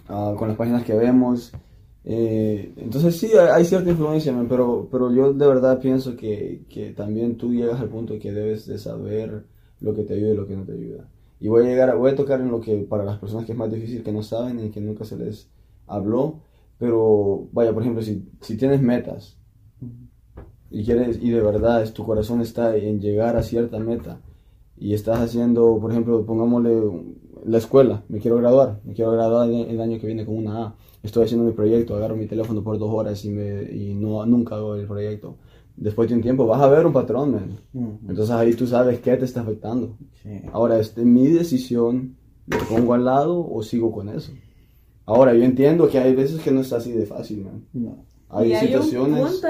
[0.10, 1.52] uh, con las páginas que vemos.
[2.04, 7.38] Eh, entonces sí, hay, cierta influencia, pero, pero yo de verdad pienso que, que, también
[7.38, 9.44] tú llegas al punto que debes de saber
[9.82, 11.08] lo que te ayuda y lo que no te ayuda.
[11.40, 13.58] Y voy a llegar, voy a tocar en lo que para las personas que es
[13.58, 15.50] más difícil, que no saben y que nunca se les
[15.88, 16.42] habló,
[16.78, 19.38] pero vaya, por ejemplo, si, si tienes metas
[20.70, 24.22] y quieres, y de verdad tu corazón está en llegar a cierta meta
[24.78, 26.82] y estás haciendo, por ejemplo, pongámosle
[27.46, 30.76] la escuela, me quiero graduar, me quiero graduar el año que viene con una A
[31.04, 34.56] estoy haciendo mi proyecto, agarro mi teléfono por dos horas y, me, y no, nunca
[34.56, 35.38] hago el proyecto.
[35.76, 37.60] Después de un tiempo vas a ver un patrón, man.
[38.08, 39.98] Entonces ahí tú sabes qué te está afectando.
[40.52, 44.34] Ahora, es mi decisión, ¿lo pongo al lado o sigo con eso?
[45.06, 47.66] Ahora, yo entiendo que hay veces que no está así de fácil, man.
[48.30, 49.18] Hay y situaciones.
[49.18, 49.48] Hay un punto,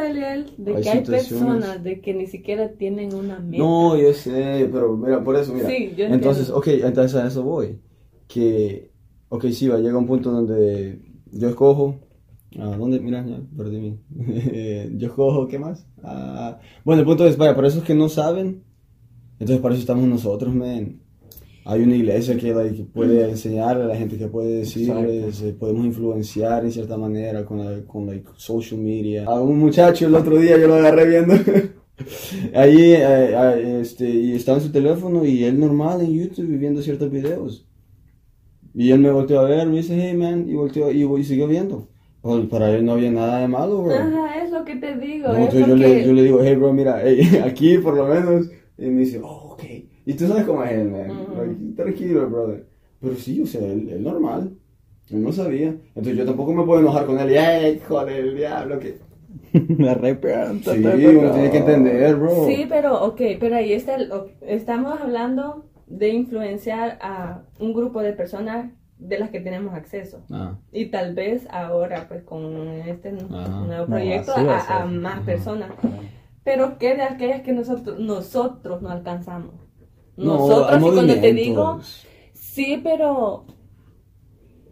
[0.64, 3.62] de que hay personas de que ni siquiera tienen una meta.
[3.62, 5.68] No, yo sé, pero mira, por eso, mira.
[5.68, 7.80] Sí, yo entonces, ok, entonces a eso voy.
[8.28, 8.92] Que,
[9.28, 12.00] ok, sí, va, llega un punto donde yo escojo.
[12.58, 13.00] ¿A dónde?
[13.00, 14.00] Mira, ya perdí mí.
[14.98, 15.86] yo escojo, ¿qué más?
[16.02, 18.64] Ah, bueno, el punto es, vaya, para esos que no saben,
[19.34, 21.02] entonces para eso estamos nosotros, men.
[21.66, 22.54] Hay una iglesia que,
[22.94, 27.58] puede enseñarle a la gente, que puede decirles, eh, podemos influenciar en cierta manera con,
[27.60, 29.26] la, con social media.
[29.26, 31.36] A un muchacho el otro día yo lo agarré viendo
[32.56, 36.82] Ahí, eh, eh, este, y estaba en su teléfono y él normal en YouTube viendo
[36.82, 37.68] ciertos videos.
[38.74, 41.48] Y él me volteó a ver, me dice, hey man, y volteó y, y siguió
[41.48, 41.90] viendo.
[42.22, 43.96] Pues para él no había nada de malo, bro.
[43.96, 45.30] Ajá, es lo que te digo.
[45.30, 48.50] No, yo, porque- le, yo le digo, hey bro, mira, hey, aquí por lo menos.
[48.78, 49.64] Y me dice, oh, ok.
[50.06, 51.12] Y tú sabes cómo es él, man.
[51.12, 51.29] Ujú.
[51.76, 52.66] Tranquilo, brother.
[53.02, 54.52] Pero sí, o sea, él, él normal.
[55.10, 55.70] Él no sabía.
[55.70, 58.98] Entonces yo tampoco me puedo enojar con él y, hey, joder, el diablo, que.
[59.78, 60.74] Me arrepiento.
[60.74, 62.46] Sí, uno tiene que entender, bro.
[62.46, 68.14] Sí, pero ok, pero ahí está, el- estamos hablando de influenciar a un grupo de
[68.14, 70.22] personas de las que tenemos acceso.
[70.30, 73.66] Ah, Y tal vez ahora, pues con este Ajá.
[73.66, 75.26] nuevo No, proyecto, va a a, a más Ajá.
[75.26, 75.72] personas.
[76.44, 79.54] Pero ¿qué de aquellas que nosotros, nosotros no alcanzamos?
[80.20, 81.80] No, Nosotros, hay y cuando te digo,
[82.34, 83.46] sí, pero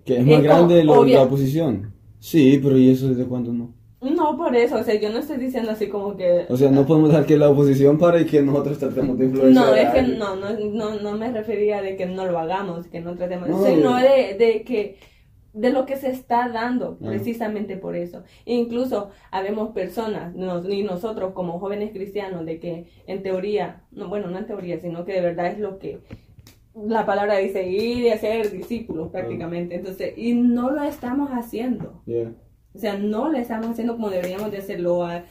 [0.06, 1.94] Que es más Es grande como lo- la oposición.
[2.20, 3.74] Sí, pero ¿y eso desde cuándo no?
[4.02, 6.46] no por eso, o sea, yo no estoy diciendo así como que...
[6.50, 9.66] O sea, no podemos dejar que la oposición pare y que nosotros tratemos de influenciar.
[9.66, 13.02] No, es que no, no, no, no me refería de que no lo hagamos, que
[13.02, 13.96] no tratemos, No, sino no.
[13.98, 14.98] de, de que
[15.60, 18.24] de lo que se está dando precisamente por eso.
[18.46, 24.28] Incluso habemos personas, nos- y nosotros como jóvenes cristianos, de que en teoría, no, bueno,
[24.30, 26.00] no en teoría, sino que de verdad es lo que
[26.76, 29.76] la palabra dice, ir y hacer discípulos prácticamente.
[29.76, 32.04] Entonces, y no lo estamos haciendo.
[32.06, 32.34] Yeah.
[32.76, 35.04] O sea, no lo estamos haciendo como deberíamos de hacerlo.
[35.04, 35.24] Ah,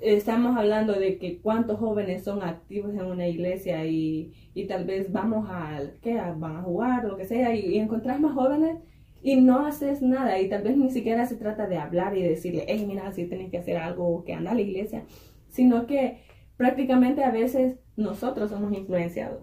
[0.00, 5.12] Estamos hablando de que cuántos jóvenes son activos en una iglesia y, y tal vez
[5.12, 6.14] vamos a, ¿qué?
[6.36, 8.78] Van a jugar, lo que sea, y, y encontrás más jóvenes
[9.22, 10.38] y no haces nada.
[10.40, 13.50] Y tal vez ni siquiera se trata de hablar y decirle, hey, mira, así tienes
[13.50, 15.04] que hacer algo, o que anda a la iglesia,
[15.48, 16.18] sino que
[16.56, 19.42] prácticamente a veces nosotros somos influenciados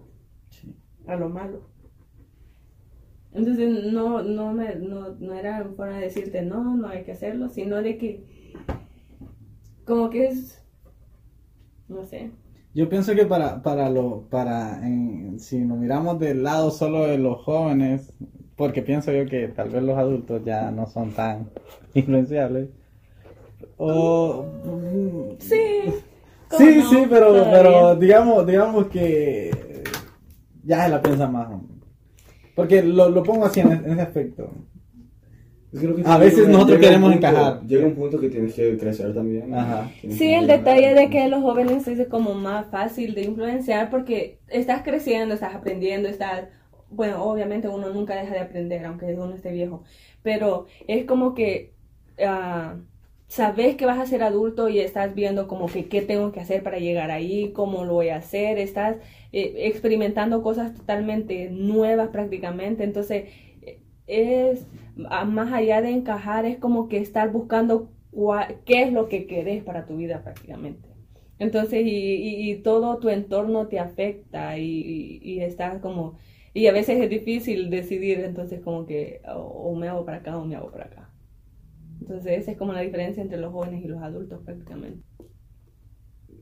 [0.50, 0.74] Sí.
[1.06, 1.70] a lo malo.
[3.32, 7.80] Entonces no, no, me, no, no era de decirte no, no hay que hacerlo, sino
[7.82, 8.24] de que
[9.84, 10.62] como que es,
[11.88, 12.30] no sé,
[12.74, 17.18] Yo pienso que para, para lo, para, en- si nos miramos del lado solo de
[17.18, 18.12] los jóvenes,
[18.60, 21.48] porque pienso yo que tal vez los adultos ya no son tan
[21.94, 22.68] influenciables.
[23.78, 25.56] O, mm, sí.
[26.48, 26.90] ¿cómo sí, no?
[26.90, 27.52] sí, pero, Todavía.
[27.52, 29.50] pero digamos, digamos que
[30.62, 31.48] ya se la piensa más.
[32.54, 34.50] Porque lo, lo pongo así en, en ese aspecto.
[35.72, 37.62] Que A veces nosotros llega queremos punto- encajar.
[37.62, 39.54] Llega un punto que tienes que crecer también.
[39.54, 39.88] Ajá.
[40.10, 44.82] Sí, el detalle de que los jóvenes es como más fácil de influenciar porque estás
[44.82, 46.44] creciendo, estás aprendiendo, estás,
[46.90, 49.84] bueno, obviamente uno nunca deja de aprender, aunque uno esté viejo,
[50.22, 51.74] pero es como que
[52.24, 52.76] ah,
[53.28, 56.62] sabes que vas a ser adulto y estás viendo como que qué tengo que hacer
[56.62, 58.96] para llegar ahí, cómo lo voy a hacer, estás
[59.32, 63.28] eh, experimentando cosas totalmente nuevas prácticamente, entonces
[63.62, 67.90] eh, es más allá de encajar, es como que estar buscando
[68.64, 70.88] qué es lo que querés para tu vida prácticamente.
[71.38, 76.16] Entonces, y, y- y todo tu entorno te afecta y estás como,
[76.54, 80.36] y a veces es difícil decidir, entonces como que o, o me hago para acá
[80.38, 81.10] o me hago para acá.
[82.00, 85.02] Entonces, esa es como la diferencia entre los jóvenes y los adultos prácticamente.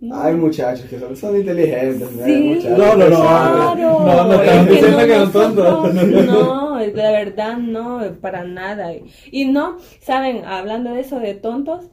[0.00, 0.20] No.
[0.22, 2.24] Hay muchachos que son, son inteligentes, ¿no?
[2.24, 5.94] Sí, No, no, no, Claro, no, no es estamos que diciendo no, que son tontos.
[6.26, 8.92] No, la verdad no, para nada.
[9.32, 11.90] Y no, saben, hablando de eso de tontos,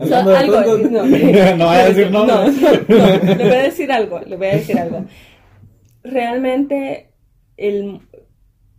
[0.00, 3.62] Hablando de algo- tontos, no, no vaya a decir no, no, no, le voy a
[3.62, 5.04] decir algo, le voy a decir algo.
[6.02, 7.10] Realmente,
[7.56, 8.00] el,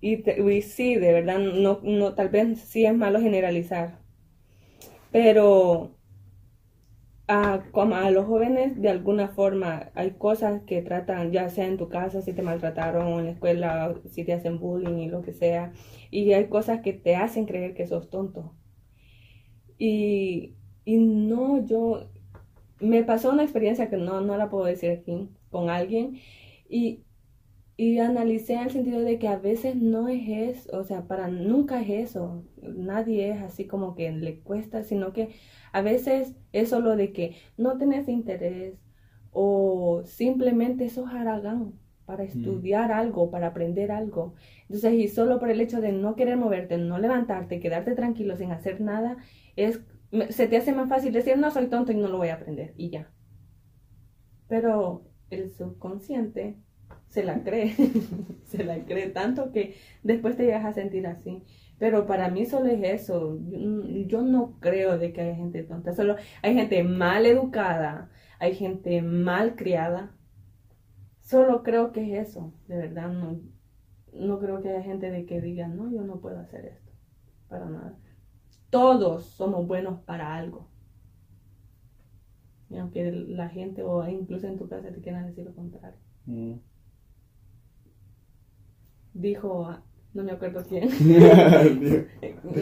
[0.02, 4.00] y, te- sí, de verdad, no, no, tal vez sí es malo generalizar,
[5.12, 5.92] pero
[7.28, 11.78] a, como a los jóvenes de alguna forma hay cosas que tratan, ya sea en
[11.78, 15.22] tu casa, si te maltrataron o en la escuela, si te hacen bullying y lo
[15.24, 15.74] que sea,
[16.12, 18.54] y hay cosas que te hacen creer que sos tonto.
[19.78, 20.56] Y,
[20.86, 22.10] y no, yo,
[22.80, 26.20] me pasó una experiencia que no, no la puedo decir aquí con alguien
[26.70, 27.04] y,
[27.78, 31.30] y analicé en el sentido de que a veces no es eso, o sea, para
[31.30, 35.30] nunca es eso, nadie es así como que le cuesta, sino que
[35.72, 38.76] a veces es solo de que no tenés interés
[39.32, 41.74] o simplemente sos haragán
[42.06, 44.36] para estudiar algo, para aprender algo.
[44.64, 48.52] Entonces, y solo por el hecho de no querer moverte, no levantarte, quedarte tranquilo sin
[48.52, 49.18] hacer nada,
[49.56, 49.82] es
[50.30, 52.74] se te hace más fácil decir no soy tonto y no lo voy a aprender
[52.76, 53.10] y ya.
[54.48, 56.58] Pero el subconsciente
[57.12, 57.76] se la cree,
[58.46, 61.44] se la cree tanto que después te llegas a sentir así.
[61.78, 63.38] Pero para mí solo es eso.
[64.08, 65.94] Yo, no creo de que haya gente tonta.
[65.94, 70.16] Solo hay gente mal educada, hay gente mal criada.
[71.20, 72.54] Solo creo que es eso.
[72.68, 73.42] De verdad, no,
[74.14, 76.92] no creo que haya gente de que diga, no, yo no puedo hacer esto.
[77.50, 77.98] Para nada.
[78.70, 80.70] Todos somos buenos para algo.
[82.70, 86.00] Y aunque la gente o incluso en tu casa te quieran decir lo contrario.
[86.26, 86.54] Mm.
[89.14, 89.82] Dijo, ah,
[90.14, 90.90] no me acuerdo quién,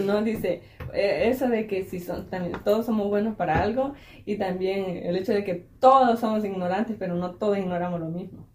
[0.06, 0.62] no dice,
[0.94, 3.94] eh, eso de que si son, también todos somos buenos para algo
[4.26, 8.46] y también el hecho de que todos somos ignorantes, pero no todos ignoramos lo mismo.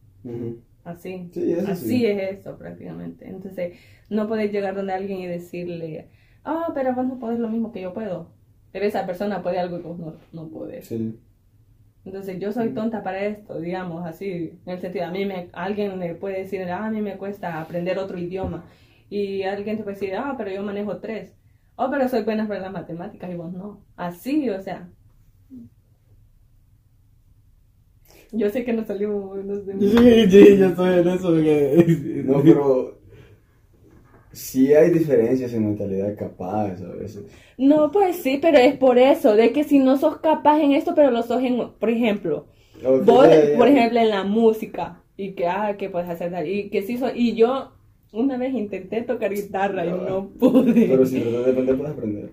[0.84, 2.06] Así, Sí, eso así sí.
[2.06, 3.28] es eso prácticamente.
[3.28, 3.78] Entonces,
[4.10, 6.10] no podés llegar donde alguien y decirle,
[6.44, 8.28] ah, pero vos no podés lo mismo que yo puedo.
[8.72, 10.86] Pero esa persona puede algo que vos no, no podés.
[10.86, 11.18] Sí.
[12.04, 15.98] Entonces, yo soy tonta para esto, digamos, así, en el sentido, a mí me, alguien
[15.98, 18.64] me puede decir, ah, a mí me cuesta aprender otro idioma.
[19.08, 21.32] Y alguien te puede decir, ah, pero yo manejo tres.
[21.76, 23.80] Oh, pero soy buena para las matemáticas y vos no.
[23.96, 24.88] Así, o sea.
[28.32, 31.28] Yo sé que nos salimos buenos de Sí, sí, yo estoy en eso.
[31.28, 32.93] porque- No, pero
[34.34, 37.24] sí hay diferencias en mentalidad capaz a veces.
[37.56, 40.94] No, pues sí, pero es por eso, de que si no sos capaz en esto,
[40.94, 42.46] pero lo sos en, por ejemplo,
[42.82, 43.58] Ok, vos, ya, ya.
[43.58, 46.98] por ejemplo, en la música, y que, ah, que puedes hacer tal, y que sí,
[46.98, 47.72] so- y yo
[48.12, 50.88] una vez intenté tocar guitarra y no pude.
[50.88, 52.30] Pero si tratas de aprender, puedes aprender.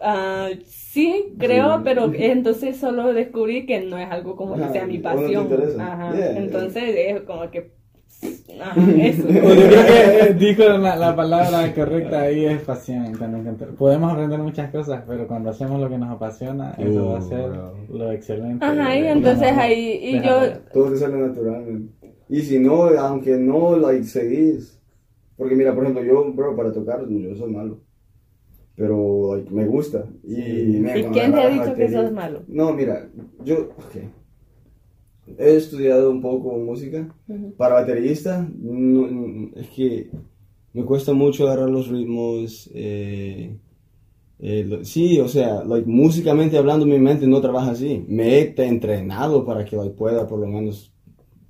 [0.00, 1.82] Ah, sí, creo, Sí.
[1.84, 5.48] pero entonces solo descubrí que no es algo como que sea mi no pasión.
[5.76, 6.38] Ajá, Yeah, yeah.
[6.42, 7.72] entonces es como que,
[8.60, 9.28] ajá, eso.
[9.28, 13.12] Yo creo que eh, dijo la, la palabra correcta ahí es pasión.
[13.78, 17.22] Podemos aprender muchas cosas, pero cuando hacemos lo que nos apasiona, eso Uh, va a
[17.22, 17.74] ser bro.
[17.90, 18.64] lo excelente.
[18.64, 20.40] Ajá, y entonces ahí, y de- yo,
[20.72, 21.64] Todo te sale natural.
[21.66, 21.90] man.
[22.28, 24.80] Y si no, aunque no, like, seguís.
[25.36, 27.80] Porque mira, por ejemplo, yo, bro, para tocar, yo soy malo.
[28.76, 30.04] Pero like, me gusta.
[30.24, 30.78] Y, Sí.
[30.80, 32.42] me- ¿Y quién te ha dicho que sos malo?
[32.48, 33.08] No, mira,
[33.44, 33.96] yo, ok.
[35.38, 37.08] He estudiado un poco música.
[37.56, 40.10] Para baterista, no- no- es que
[40.72, 42.70] me cuesta mucho agarrar los ritmos.
[42.74, 43.56] eh,
[44.38, 48.04] eh, lo- sí, o sea, like, músicamente hablando, mi mente no trabaja así.
[48.08, 50.92] Me he entrenado para que like, pueda, por lo menos.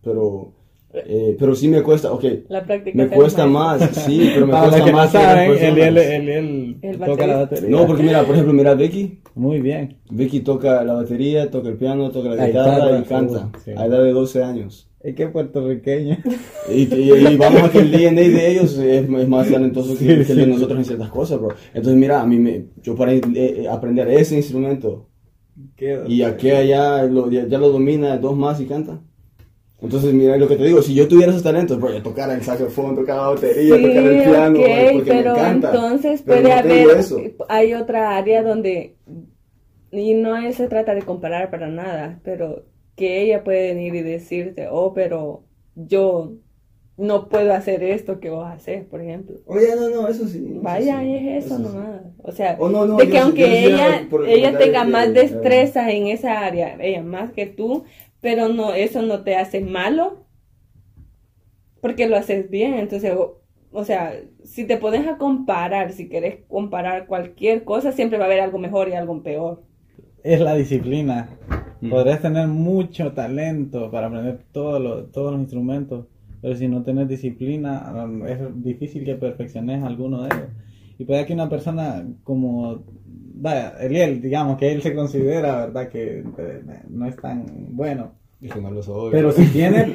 [0.02, 0.53] Pero,
[0.94, 2.24] eh, pero sí me cuesta, ok.
[2.48, 2.96] la práctica.
[2.96, 5.11] Me cuesta más, sí, pero me Para los cuesta que no más.
[5.11, 6.07] que otras saben, él, personas.
[6.07, 7.37] él, él, toca la baterista.
[7.40, 7.70] batería.
[7.70, 9.20] No, porque mira, por ejemplo, mira Becky.
[9.35, 9.96] Muy bien.
[10.11, 13.50] Vicky toca la batería, toca el piano, toca la La guitarra guitarra, y canta.
[13.64, 13.72] sí.
[13.76, 14.88] A edad de 12 años.
[15.00, 16.16] Es que es puertorriqueño.
[16.72, 19.98] Y, y- y vamos a que el DNA de ellos es, es más talentoso que,
[19.98, 21.48] Sí, que el de nosotros en ciertas cosas, bro.
[21.74, 25.09] Entonces, mira, a mí me, yo para eh, eh, aprender ese instrumento
[25.76, 29.00] Qué- y aquí allá lo, ya, ya lo domina dos más y canta.
[29.85, 32.42] Entonces, mira lo que te digo, si yo tuviera esos talentos, bro, yo tocara el
[32.42, 35.68] saxofón, tocar la batería, Sí, tocar el piano, ok, bro, porque pero me encanta.
[35.70, 37.33] entonces Pero puede no haber, eso.
[37.49, 38.97] hay otra área donde,
[39.90, 42.64] y no se trata de comparar para nada, pero
[42.97, 45.44] que ella puede venir y decirte, oh, pero
[45.75, 46.35] yo
[46.97, 49.37] no puedo hacer esto que vos haces, por ejemplo.
[49.47, 50.38] Oye, no, no, eso sí.
[50.47, 51.62] eso Vaya, sí, es eso sí.
[51.62, 52.03] nomás.
[52.23, 55.90] O sea, Oh, no, no, de que aunque yo ella, ella tenga más eh, destreza
[55.90, 57.85] en esa área, ella más que tú,
[58.24, 60.24] pero no, eso no te hace malo,
[61.82, 62.72] porque lo haces bien.
[62.72, 68.16] Entonces, o, o sea, si te pones a comparar, si quieres comparar cualquier cosa, siempre
[68.16, 69.62] va a haber algo mejor y algo peor.
[70.22, 71.28] Es la disciplina.
[71.82, 71.90] Mm.
[71.90, 76.06] Podrías tener mucho talento para aprender todos los, todos los instrumentos,
[76.40, 80.48] pero si no tienes disciplina, um, es difícil que perfecciones alguno de ellos.
[80.98, 82.84] Y puede que una persona como,
[83.35, 88.12] vaya, Eliel, digamos que él se considera, ¿verdad?, que eh, no es tan bueno.
[88.40, 89.11] Y que no lo soy.
[89.12, 89.92] Pero si tiene,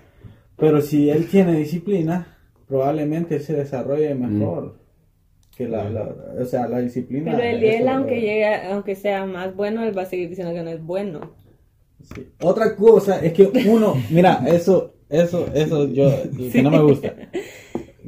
[0.56, 2.26] pero si él tiene disciplina,
[2.66, 4.78] probablemente él se desarrolle mejor.
[5.56, 7.32] Que la, la- o sea, la disciplina.
[7.36, 10.52] Pero el eso, él, aunque llegue, aunque sea más bueno, él va a seguir diciendo
[10.52, 11.20] que no es bueno.
[12.02, 12.26] Sí.
[12.42, 16.10] Otra cosa es que uno, mira, eso, eso, eso yo,
[16.52, 17.14] que no me gusta.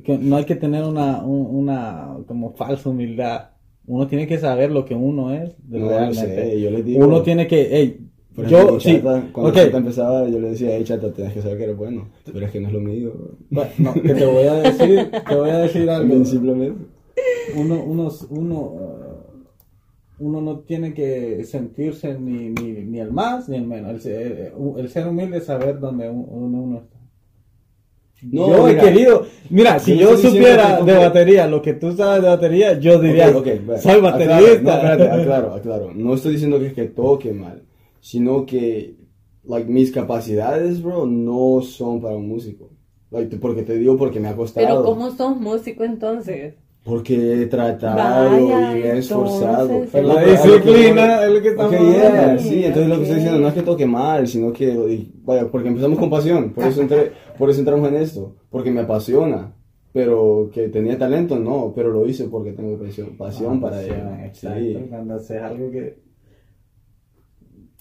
[0.04, 3.50] Que no hay que tener una, un- una, como falsa humildad.
[3.88, 6.34] Uno tiene que saber lo que uno es de No, realmente.
[6.50, 8.00] sé, yo le digo- uno tiene que, hey,
[8.34, 11.32] Por ejemplo, yo, sí, Chata, cuando ok, Chata empezaba, yo le decía, hey Chata, tienes
[11.34, 12.08] que saber que eres bueno.
[12.24, 13.12] Pero es que no es lo mío.
[13.50, 16.24] bueno, no, que te voy a decir, te voy a decir algo.
[16.24, 16.84] Simplemente.
[17.56, 19.16] uno, uno, uno, uh,
[20.18, 23.90] uno no tiene que sentirse ni, ni, ni el más ni el menos.
[23.92, 26.26] El, ser- el ser humilde es saber dónde uno,
[26.62, 26.95] uno está.
[28.22, 31.92] No, yo mira, he querido, mira, si yo no supiera de batería lo que tú
[31.92, 34.62] sabes de batería, yo diría, Ok, ok, bueno, soy aclaro, baterista.
[34.62, 35.90] No, espérate, aclaro, aclaro.
[35.94, 37.62] No estoy diciendo que, que toque mal,
[38.00, 38.94] sino que,
[39.44, 42.70] like, mis capacidades, bro, no son para un músico.
[43.10, 44.66] Like, porque te digo porque me ha costado.
[44.66, 46.54] Pero ¿cómo sos músico entonces?
[46.84, 47.96] Porque he tratado
[48.48, 49.82] Vaya, y me he esforzado.
[49.90, 52.42] Pero la disciplina es lo que estamos Ok, yeah, hablando.
[52.42, 55.48] sí, entonces lo que estoy diciendo no es que toque mal, sino que, y- vaya,
[55.50, 59.52] porque empezamos con pasión, por eso, entré, por eso entramos en esto, porque me apasiona,
[59.92, 63.94] pero que tenía talento, no, pero lo hice porque tengo pasión, pasión Ah, para ello.
[64.24, 64.76] Exacto, Sí.
[64.88, 66.06] cuando haces algo que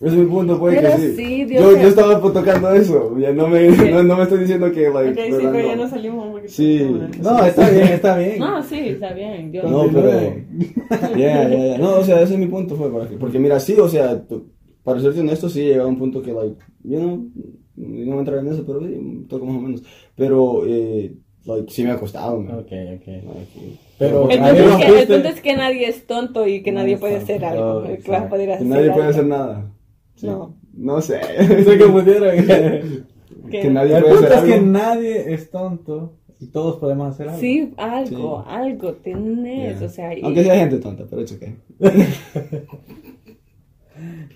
[0.02, 1.16] Ese es mi punto, pues, Pero que sí.
[1.16, 3.18] sí, Dios yo, yo estaba pues, tocando eso.
[3.18, 5.88] Ya no me, no, no me estoy diciendo que, like, Ok, sí, pero ya no.
[5.90, 6.92] salimos porque Sí.
[7.22, 8.40] No, está bien, está bien.
[8.40, 9.54] No, sí, está bien.
[9.54, 10.12] Yo, No, pero.
[11.18, 11.78] Ya, ya, ya.
[11.78, 14.50] No, o sea, ese es mi punto, fue porque, porque mira, sí, o sea, tú-
[14.84, 17.44] para serte honesto, sí he llegado a un punto que, like, yo no, yo
[17.78, 19.84] no voy a entrar en eso, pero sí, toco más o menos.
[20.16, 21.14] Pero, eh,
[21.46, 22.60] like, sí me ha costado, man.
[22.60, 23.08] Ok, ok.
[23.08, 24.94] Like, Pero- porque- El Ahí punto, es rompiste.
[24.94, 27.78] que, el punto es que nadie es tonto y que No nadie puede hacer algo.
[27.78, 29.72] Oh, que vas a poder hacer nadie puede hacer nada.
[30.16, 30.28] Sí.
[30.28, 30.56] No.
[30.74, 31.20] No sé.
[31.64, 32.36] Se confundieron.
[32.46, 34.66] Que- que nadie El puede punto hacer es que algo.
[34.72, 37.40] nadie es tonto y todos podemos hacer algo.
[37.40, 38.50] Sí, algo, Sí.
[38.50, 39.88] algo tenés, Yeah.
[39.88, 41.44] o sea, y- Aunque sea gente tonta, pero es ok.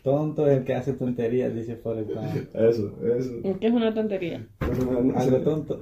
[0.04, 2.56] Tonto es el que hace tonterías, dice Forrest Gump.
[2.56, 3.60] Eso, eso.
[3.60, 4.48] que es una tontería.
[5.16, 5.80] Algo tonto.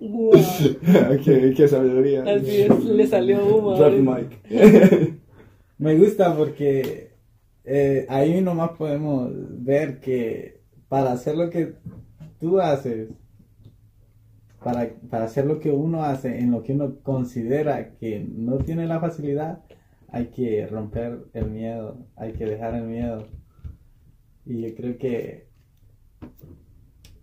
[0.00, 0.32] Guau.
[1.24, 2.22] qué, qué sabiduría.
[2.22, 3.76] Así es, le salió humo.
[3.76, 4.18] Drop ahorita.
[4.50, 5.20] mic.
[5.78, 7.12] Me gusta porque
[7.64, 11.74] eh, ahí nomás podemos ver que para hacer lo que
[12.40, 13.10] tú haces,
[14.62, 18.86] para, para hacer lo que uno hace, en lo que uno considera que no tiene
[18.86, 19.64] la facilidad,
[20.08, 23.26] hay que romper el miedo, hay que dejar el miedo.
[24.44, 25.48] Y yo creo que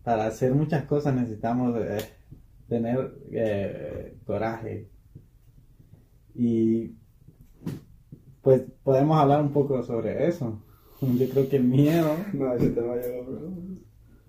[0.04, 1.98] para hacer muchas cosas necesitamos eh,
[2.68, 4.90] tener eh, coraje.
[6.36, 6.96] Y
[8.42, 10.62] pues podemos hablar un poco sobre eso.
[11.02, 13.52] Yo creo que el miedo, No, ese tema llegó, bro.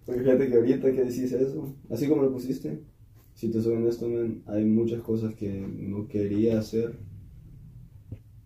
[0.06, 2.82] Porque fíjate que ahorita que decís eso, así como lo pusiste,
[3.32, 6.98] si te soy honesto, man, hay muchas cosas que no quería hacer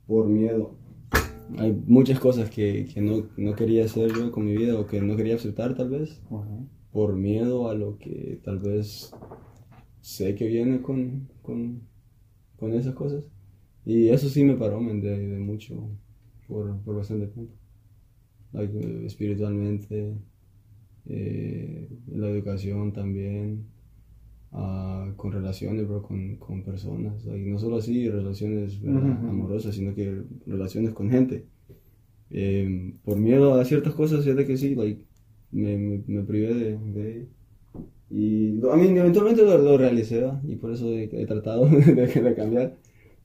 [0.08, 0.74] por miedo.
[1.58, 5.00] Hay muchas cosas que, que no, no quería hacer yo con mi vida o que
[5.00, 6.20] no quería aceptar tal vez
[6.90, 9.12] por miedo a lo que tal vez
[10.00, 11.82] sé que viene con, con,
[12.56, 13.30] con esas cosas.
[13.84, 15.88] Y eso sí me paró de, de mucho
[16.48, 17.54] por, por bastante tiempo.
[18.52, 20.14] Like, eh, espiritualmente,
[21.06, 23.66] eh, la educación también,
[24.52, 27.24] ah, con relaciones, bro, con, con personas.
[27.24, 29.08] Like, no solo así, relaciones ¿verdad?
[29.12, 29.28] Ujú.
[29.28, 31.48] amorosas, sino que relaciones con gente.
[32.30, 35.04] Eh, por miedo a ciertas cosas, fíjate que sí, like,
[35.52, 37.28] me, me, me privé de, de.
[38.10, 40.40] Y a mí eventualmente lo, lo realicé, ¿va?
[40.46, 42.76] y por eso he, he tratado de, de cambiar.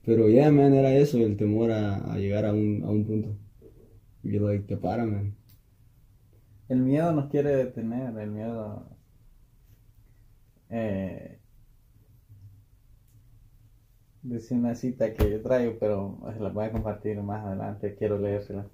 [0.05, 3.37] Pero ya, man, era eso, el temor a, a llegar a un, a un punto.
[4.23, 5.35] Y like, te para, man.
[6.67, 8.92] el miedo nos quiere detener, el miedo...
[10.73, 11.37] Eh,
[14.23, 18.65] dice una cita que yo traigo, pero la voy a compartir más adelante, quiero leérsela.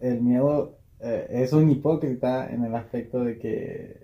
[0.00, 3.96] El miedo eh, es un hipócrita en el aspecto de que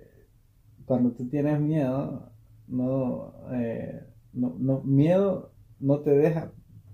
[0.87, 2.31] cuando tú tienes miedo,
[2.69, 4.03] no, eh,
[4.33, 6.53] no, no- miedo no te deja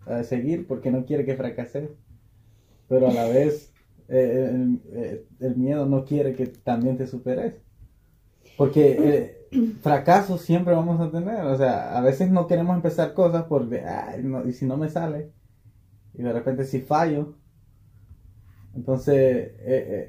[0.09, 1.91] eh, seguir porque no quiere que fracases,
[2.89, 3.73] pero a la vez
[4.09, 7.55] eh, el, el miedo no quiere que también te superes.
[8.57, 9.42] Porque
[9.83, 14.23] fracasos siempre vamos a tener, o sea, a veces no queremos empezar cosas porque, "Ay,
[14.25, 15.33] no, y si no me sale,
[16.15, 17.37] y de repente si fallo,
[18.75, 20.09] entonces eh,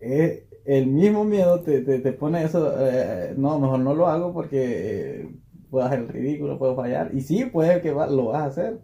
[0.00, 4.32] eh, el mismo miedo te, te, te pone eso, eh, no, mejor no lo hago
[4.32, 5.28] porque
[5.70, 8.80] puedo hacer el ridículo, puedo fallar, y sí, puede que va- lo vas a hacer,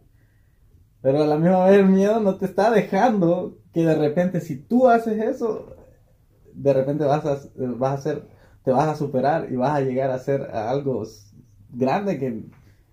[1.02, 4.56] pero a la misma vez el miedo no te está dejando que de repente si
[4.56, 5.74] tú haces eso,
[6.54, 8.28] de repente vas a, vas a hacer,
[8.64, 11.04] te vas a superar y vas a llegar a hacer algo
[11.72, 12.42] grande que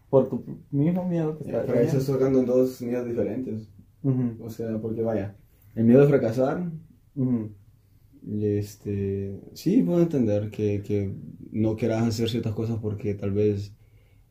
[0.10, 3.70] por tu mismo miedo te está Pero ahí estás tocando en dos miedos diferentes.
[4.40, 5.36] O sea, porque vaya,
[5.76, 6.72] el miedo a fracasar,
[8.22, 11.14] y este, sí, puedo entender que, que
[11.52, 13.74] no quieras hacer ciertas cosas porque tal vez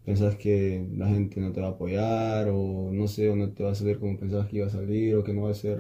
[0.05, 3.65] pensás que la gente no te va a apoyar, o no sé, o no te
[3.65, 5.79] va a salir como pensabas que iba a salir, o que no va a ser,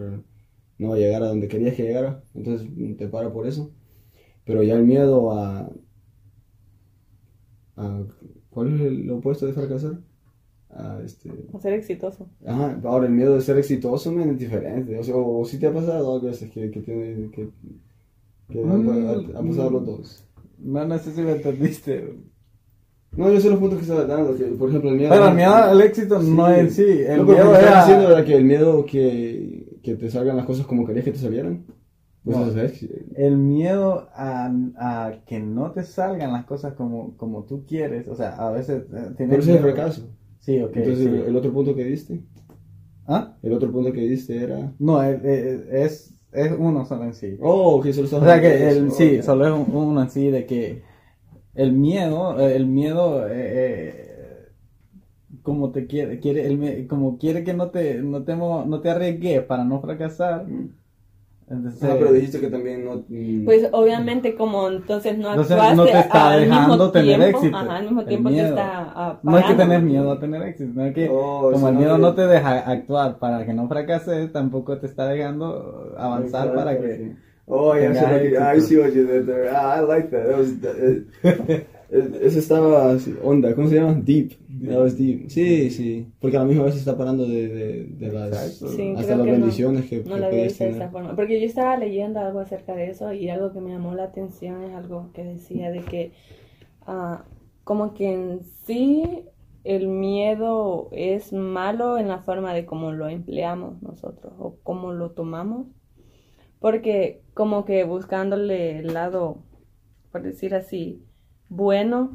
[0.79, 3.73] no va a llegar a donde querías que llegara, entonces te para por eso.
[4.47, 5.69] Pero ya el miedo a,
[7.77, 8.03] a
[8.51, 9.99] ¿cuál es el opuesto de fracasar?
[10.71, 12.29] A este, A ser exitoso.
[12.47, 14.99] Ajá, ahora el miedo de ser exitoso man, es diferente.
[14.99, 17.49] O sea, o, si te ha pasado a veces que, que tiene que,
[18.51, 18.89] que Mm,
[19.35, 19.73] ha, ha pasado mm.
[19.73, 20.25] los dos.
[20.59, 22.15] No, no sé si me entendiste.
[23.17, 25.11] No, yo sé los puntos que estaba dando, que por ejemplo el miedo.
[25.11, 28.11] Pero el miedo al éxito no es en sí, el no, miedo lo era- diciendo
[28.11, 31.65] era que el miedo que, que te salgan las cosas como querías que te salieran.
[32.25, 32.47] Pues No.
[32.47, 32.87] eso es,
[33.17, 38.14] El miedo a, a que no te salgan las cosas como, como tú quieres, o
[38.14, 40.03] sea, a veces eh, Pero ese es el fracaso.
[40.41, 40.77] Sí, ok.
[40.77, 41.23] Entonces sí.
[41.27, 42.21] el, otro punto que diste,
[43.07, 43.33] ¿Ah?
[43.43, 44.73] el otro punto que diste era.
[44.79, 47.39] No, es, es, es- es uno solo en sí.
[47.41, 50.45] Oh, que solo O sea que el, sí, solo es un- uno en sí de
[50.45, 50.83] que
[51.55, 54.49] el miedo, eh, el miedo, eh, eh,
[55.43, 59.43] como te quiere, quiere, el, como quiere que no te, no te, no te arriesgues
[59.45, 60.47] para no fracasar,
[61.49, 63.05] Entonces, Ah, pero dijiste que también no.
[63.09, 67.19] mm, Pues obviamente como entonces no Entonces, actuaste no te está al dejando mismo tener
[67.21, 70.43] tiempo, éxito, ajá, al mismo tiempo te está no hay que tener miedo a tener
[70.43, 73.69] éxito, sino que Oh, como el miedo que- no te deja actuar para que no
[73.69, 77.13] fracases, tampoco te está dejando avanzar Exacto, para que...
[77.49, 79.49] Oh, yeah, tengas so like, I see what you did there.
[79.55, 80.27] Ah, I like that.
[80.27, 81.05] That was, that, eh,
[81.91, 83.93] eh, eso estaba onda, ¿cómo se llama?
[84.05, 84.33] Deep.
[85.29, 86.07] Sí, sí.
[86.21, 88.59] Porque a la misma vez se está parando de, de, de las.
[88.59, 90.83] Sí, hasta las que no- bendiciones que, No que había puedes de tener.
[90.83, 91.17] esa forma.
[91.17, 94.63] Porque yo estaba leyendo algo acerca de eso y algo que me llamó la atención
[94.65, 96.13] es algo que decía de que
[96.87, 97.25] ah,
[97.65, 99.05] como que en sí
[99.65, 105.11] el miedo es malo en la forma de cómo lo empleamos nosotros o cómo lo
[105.11, 105.67] tomamos.
[106.61, 109.43] Porque como que buscándole el lado,
[110.11, 111.03] por decir así,
[111.49, 112.13] bueno,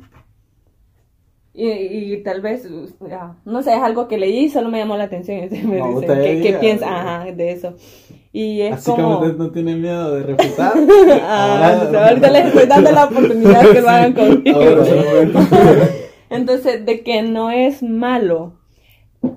[1.53, 2.67] y, y tal vez,
[3.11, 5.49] ah, no sé, es algo que leí y solo me llamó la atención.
[5.51, 7.75] Y me No, dice, ¿qué, qué piensa ajá, de eso?
[8.31, 9.03] Y es Así como...
[9.03, 10.73] como usted no tiene miedo de refutar.
[11.23, 14.59] Ah, ahorita les estoy dando la oportunidad que lo hagan conmigo.
[16.29, 18.53] Entonces, de que no es malo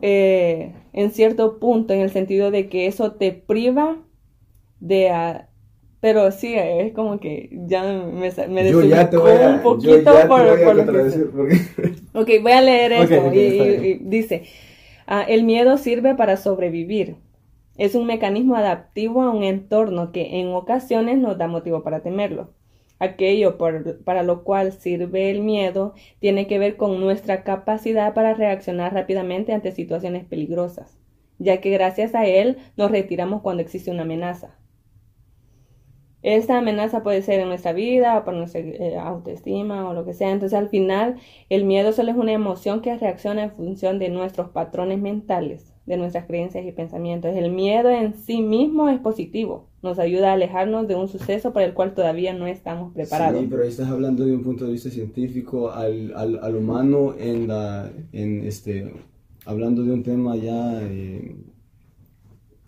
[0.00, 3.96] eh, en cierto punto, en el sentido de que eso te priva
[4.78, 5.10] de...
[6.04, 9.62] pero sí, es como que ya me, me Yo ya te desubicó voy a, un
[9.82, 10.84] yo poquito te por, voy a por lo
[11.32, 11.56] porque
[12.14, 13.18] Ok, voy a leer esto.
[13.84, 14.44] y dice,
[15.06, 17.16] ah, el miedo sirve para sobrevivir.
[17.76, 22.54] Es un mecanismo adaptivo a un entorno que en ocasiones nos da motivo para temerlo.
[23.00, 28.34] Aquello por- para lo cual sirve el miedo tiene que ver con nuestra capacidad para
[28.34, 30.98] reaccionar rápidamente ante situaciones peligrosas,
[31.38, 34.56] ya que gracias a él nos retiramos cuando existe una amenaza.
[36.24, 40.14] Esta amenaza puede ser en nuestra vida o por nuestra eh, autoestima o lo que
[40.14, 40.30] sea.
[40.30, 41.16] Entonces al final
[41.50, 45.98] el miedo solo es una emoción que reacciona en función de nuestros patrones mentales, de
[45.98, 47.36] nuestras creencias y pensamientos.
[47.36, 49.68] El miedo en sí mismo es positivo.
[49.82, 53.42] Nos ayuda a alejarnos de un suceso para el cual todavía no estamos preparados.
[53.42, 57.14] Sí, pero ahí estás hablando de un punto de vista científico al, al, al humano
[57.18, 58.94] en la en este
[59.44, 61.36] hablando de un tema ya eh,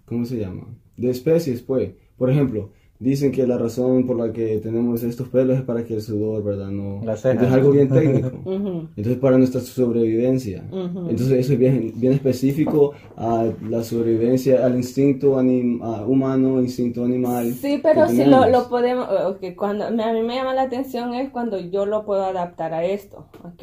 [0.04, 0.66] ¿cómo se llama?
[0.96, 5.56] de especies pues por ejemplo dicen que la razón por la que tenemos estos pelos
[5.58, 7.32] es para que el sudor verdad no La ceja.
[7.32, 12.12] entonces es algo bien técnico Ujú, entonces para nuestra sobrevivencia entonces eso es bien, bien
[12.14, 18.68] específico a la sobrevivencia al instinto anim- a humano instinto animal Sí, pero si lo,
[18.68, 22.24] podemos, eh, ok, cuando a mí me llama la atención es cuando yo lo puedo
[22.24, 23.62] adaptar a esto, ok.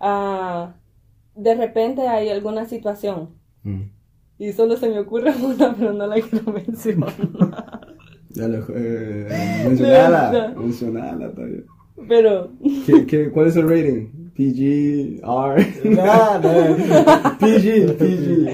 [0.00, 0.74] Ah,
[1.34, 3.30] de repente hay alguna situación
[3.64, 3.90] Mm.
[4.38, 7.12] y solo se me ocurre una, pero no la quiero mencionar.
[8.38, 9.28] Ya lo, eh,
[9.66, 10.62] mencionala, No.
[10.62, 11.64] mencionala, bien.
[12.08, 12.50] Pero,
[12.86, 14.06] ¿Qué, qué, cuál es el rating?
[14.36, 16.76] PG, R, No, no.
[17.40, 18.48] PG, PG,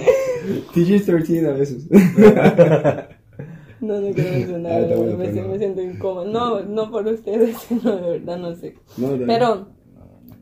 [0.74, 1.86] PG-13 a veces.
[3.80, 5.48] no, no quiero mencionar, Ah, bueno, me, bueno.
[5.48, 6.24] me siento incómodo.
[6.24, 8.74] No, no por ustedes, sino de verdad, no sé.
[8.96, 9.68] No, Pero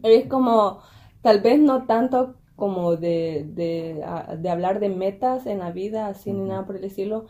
[0.04, 0.80] es como,
[1.22, 4.00] tal vez no tanto como de, de,
[4.38, 7.26] de hablar de metas en la vida, así ni nada por el estilo,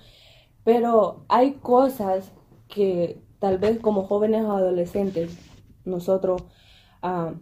[0.65, 2.33] pero hay cosas
[2.69, 5.37] que tal vez como jóvenes o adolescentes,
[5.85, 6.45] nosotros,
[7.03, 7.35] ah,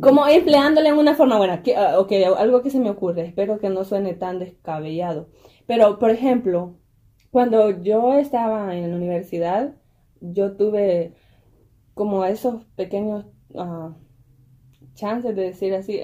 [0.00, 3.58] como empleándole en una forma buena, que, ah, ok, algo que se me ocurre, espero
[3.58, 5.28] que no suene tan descabellado,
[5.66, 6.76] pero por ejemplo,
[7.30, 9.74] cuando yo estaba en la universidad,
[10.20, 11.14] yo tuve
[11.94, 13.26] como esos pequeños
[13.56, 13.96] ah,
[14.94, 16.00] chances de decir así,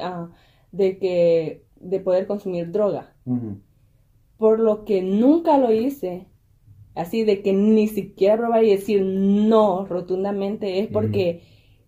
[0.73, 3.15] de que de poder consumir droga,
[4.37, 6.30] por lo que nunca lo hice,
[7.01, 11.43] así de que ni siquiera probar y decir no rotundamente es porque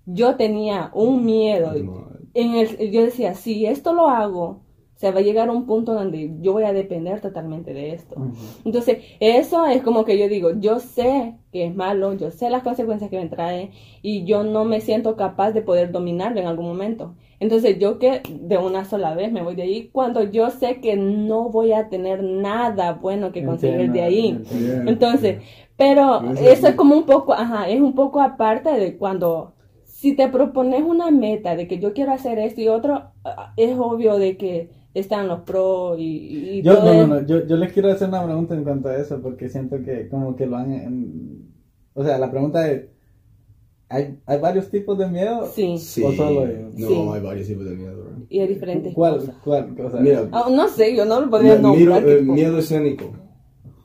[0.06, 1.72] yo tenía un miedo.
[1.74, 4.62] No, En el, yo decía, si esto lo hago,
[4.96, 8.16] se va a llegar a un punto donde yo voy a depender totalmente de esto.
[8.64, 12.62] Entonces, eso es como que yo digo, yo sé que es malo, yo sé las
[12.62, 16.66] consecuencias que me trae y yo no me siento capaz de poder dominarlo en algún
[16.66, 17.16] momento.
[17.42, 20.96] Entonces, yo que de una sola vez me voy de ahí cuando yo sé que
[20.96, 24.28] no voy a tener nada bueno que conseguir Entiendo, de ahí.
[24.28, 24.90] entiendo.
[24.90, 25.42] Entonces,
[25.76, 30.28] pero eso es como un poco, ajá, es un poco aparte de cuando, si te
[30.28, 34.36] propones una meta de que yo quiero hacer esto y otro, ah, es obvio de
[34.36, 37.90] que están los pros y, y Yo, todo no, no, no, yo, yo les quiero
[37.90, 40.72] hacer una pregunta en cuanto a eso, porque siento que como que lo han...
[40.72, 41.52] en-
[41.94, 42.86] O sea, la pregunta es,
[43.92, 45.46] ¿hay, ¿hay varios tipos de miedo?
[45.54, 45.76] Sí.
[45.78, 46.02] Sí.
[46.02, 46.46] ¿O solo?
[46.46, 47.08] No, Sí.
[47.14, 48.12] hay varios tipos de miedo, bro.
[48.28, 49.18] y de diferentes ¿Cuál?
[49.18, 49.34] cosas.
[49.44, 49.74] ¿Cuál?
[49.84, 52.02] O sea, Mira, Ah, no sé, yo no lo podría nombrar.
[52.02, 53.12] miro, eh, miedo escénico.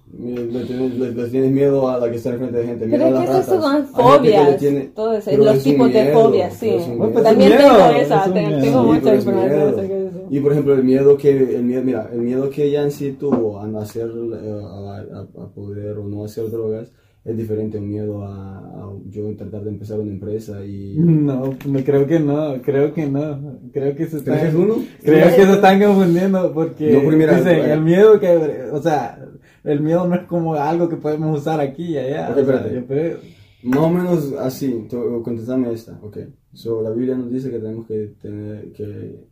[0.10, 2.88] Miedo- Le tienes, le- le tienes miedo a la que está enfrente de gente.
[2.90, 3.46] Pero miedo es a que ratas.
[3.46, 6.60] son Hay fobias, tiene- todo eso, pero los es tipos de miedo, fobias, sí.
[6.70, 7.12] pero es miedo.
[7.12, 8.62] pues También es un tengo miedo, esa, es miedo.
[8.62, 9.70] tengo Sí, mucha pero es información miedo.
[9.78, 10.18] acerca de eso.
[10.30, 13.68] Y por ejemplo, el miedo que, el miedo, mira, el miedo que Yancy tuvo a
[13.68, 16.92] no hacer, eh, a, a- a poder o no hacer drogas,
[17.28, 20.96] es diferente un miedo a, a yo tratar de empezar una empresa y...
[20.98, 23.60] No, no, creo que no, creo que no.
[23.74, 24.76] Creo que se ¿Crees que es están, uno?
[25.04, 28.30] creo que se están confundiendo porque No, porque mira, dicen, eh, el miedo que,
[28.72, 29.20] o sea,
[29.66, 32.30] el miedo no es como algo que podemos usar aquí y allá.
[32.30, 32.76] Ok, o sea, espérate.
[32.76, 33.18] yo creo-
[33.64, 34.88] Más o menos así,
[35.24, 36.18] contestame esta, ok.
[36.54, 39.26] So, la Biblia nos dice que tenemos que tener, que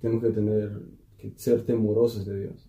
[0.00, 0.70] tenemos que tener,
[1.18, 2.68] que ser temorosos de Dios.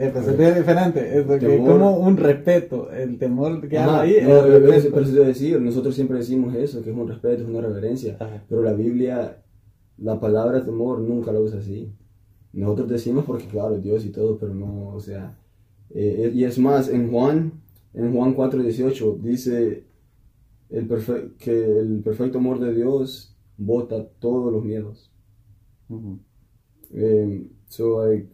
[0.00, 1.68] Eh, pues es diferente, es porque Temor.
[1.72, 4.12] como un respeto, el temor que hay Ajá, ahí.
[4.12, 6.96] no, es pero, pero, pero eso te a decir, nosotros siempre decimos eso, que es
[6.96, 8.42] un respeto, es una reverencia, Ajá.
[8.48, 9.42] pero la Biblia,
[9.98, 11.92] la palabra temor nunca la usa así.
[12.52, 15.36] Nosotros decimos porque claro, Dios y todo, pero no, o sea,
[15.90, 17.52] eh, y es más, en Juan,
[17.92, 19.84] en Juan 4.18 dice
[20.70, 25.10] el perfe- que el perfecto amor de Dios bota todos los miedos.
[25.90, 26.18] Ujú.
[26.94, 28.28] Eh, so, like,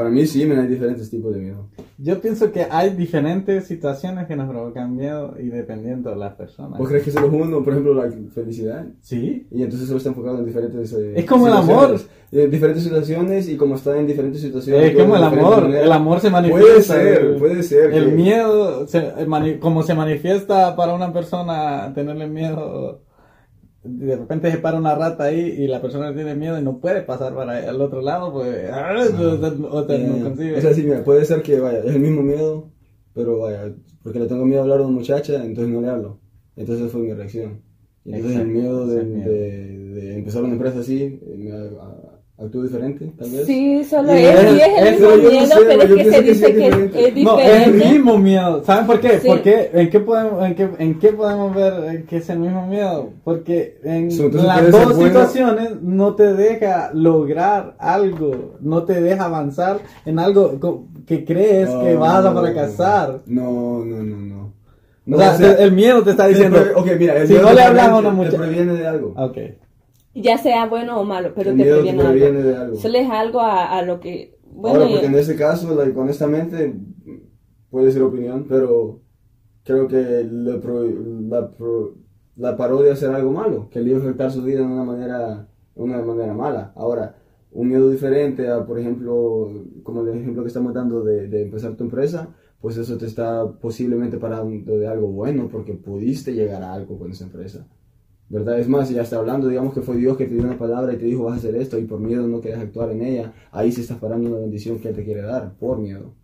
[0.00, 1.66] para mí sí, me hay diferentes tipos de miedo.
[1.98, 6.78] Yo pienso que hay diferentes situaciones que nos provocan miedo y dependiendo de las personas.
[6.78, 8.86] ¿Vos crees que solo es uno, por ejemplo, la felicidad?
[9.02, 10.90] Sí, Y entonces solo está enfocado en diferentes...
[10.94, 12.06] eh, Es como el situaciones.
[12.32, 14.90] Eh, diferentes situaciones y como está en diferentes situaciones...
[14.92, 15.82] es como el amor, manera.
[15.84, 16.64] el amor se manifiesta.
[16.64, 17.92] Puede ser, el- puede ser.
[17.92, 23.00] El que- miedo, se- el mani- como se manifiesta para una persona tenerle miedo,
[23.82, 27.02] de repente se para una rata ahí y la persona tiene miedo y no puede
[27.02, 30.56] pasar para el otro lado, pues, ah, o sea, no consigue.
[30.56, 32.70] O sea, sí, mira, puede ser que, vaya, es el mismo miedo,
[33.14, 33.72] pero vaya,
[34.02, 36.18] porque le tengo miedo a hablar a una muchacha, entonces no le hablo.
[36.56, 37.62] Entonces fue mi reacción.
[38.04, 39.30] Y entonces el miedo de, ese es miedo.
[39.30, 41.50] de- de empezar una empresa así, me
[42.40, 43.46] a- a- actúo diferente, tal vez.
[43.46, 46.04] Sí, solo Y es, es- sí es el mismo no miedo, sé, pero es que
[46.04, 47.08] se que dice que es, diferente.
[47.20, 48.64] es No, es el mismo miedo.
[48.64, 49.18] ¿Saben por qué?
[49.20, 49.28] Sí.
[49.28, 49.70] ¿Por qué?
[49.74, 53.10] ¿En qué podemos, en qué, en qué podemos ver que es el mismo miedo?
[53.24, 59.24] Porque en So, las dos bueno- situaciones no te deja lograr algo, no te deja
[59.26, 60.58] avanzar en algo
[61.06, 63.20] que crees que Oh, vas a no, fracasar.
[63.26, 65.16] No, no, no, no.
[65.16, 66.58] o sea, te- el miedo te está te diciendo.
[66.62, 68.72] pre- ok, mira, el si miedo no te le hablas a previene- una Te previene
[68.74, 69.14] de algo.
[69.16, 69.38] Ok.
[70.14, 72.48] Ya sea bueno o malo, pero te te previene previene algo.
[72.50, 72.76] de algo.
[72.76, 74.36] Solo es algo a, a lo que...
[74.52, 76.74] Bueno, Ahora, porque y- en este caso, like, honestamente,
[77.70, 79.00] puede ser opinión, pero
[79.64, 80.26] creo que
[80.62, 81.94] pro- la, pro-
[82.36, 84.82] la paró de hacer algo malo, que le iba a afectar su vida de una
[84.84, 86.72] manera, de una manera mala.
[86.74, 87.16] Ahora,
[87.52, 89.48] un miedo diferente a, por ejemplo,
[89.84, 92.28] como el ejemplo que estamos dando de, de empezar tu empresa,
[92.60, 97.10] pues eso te está posiblemente parando de algo bueno, porque pudiste llegar a algo con
[97.12, 97.66] esa empresa.
[98.30, 98.58] ¿Verdad?
[98.60, 100.92] Es más, si ya está hablando, digamos que fue Dios que te dio una palabra
[100.94, 103.32] y te dijo vas a hacer esto y por miedo no quieres actuar en ella,
[103.52, 106.14] ahí se estás parando una bendición que Él te quiere dar, por miedo.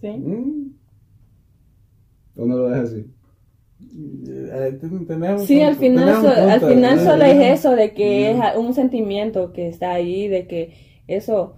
[0.00, 0.08] ¿sí?
[0.08, 0.70] Mm,
[2.36, 3.06] ¿O no lo dejas así?
[4.28, 4.78] eh,
[5.46, 8.74] Sí, al final, tenemos so- un al final solo es eso, de que es un
[8.74, 10.74] sentimiento que está ahí, de que
[11.06, 11.54] eso,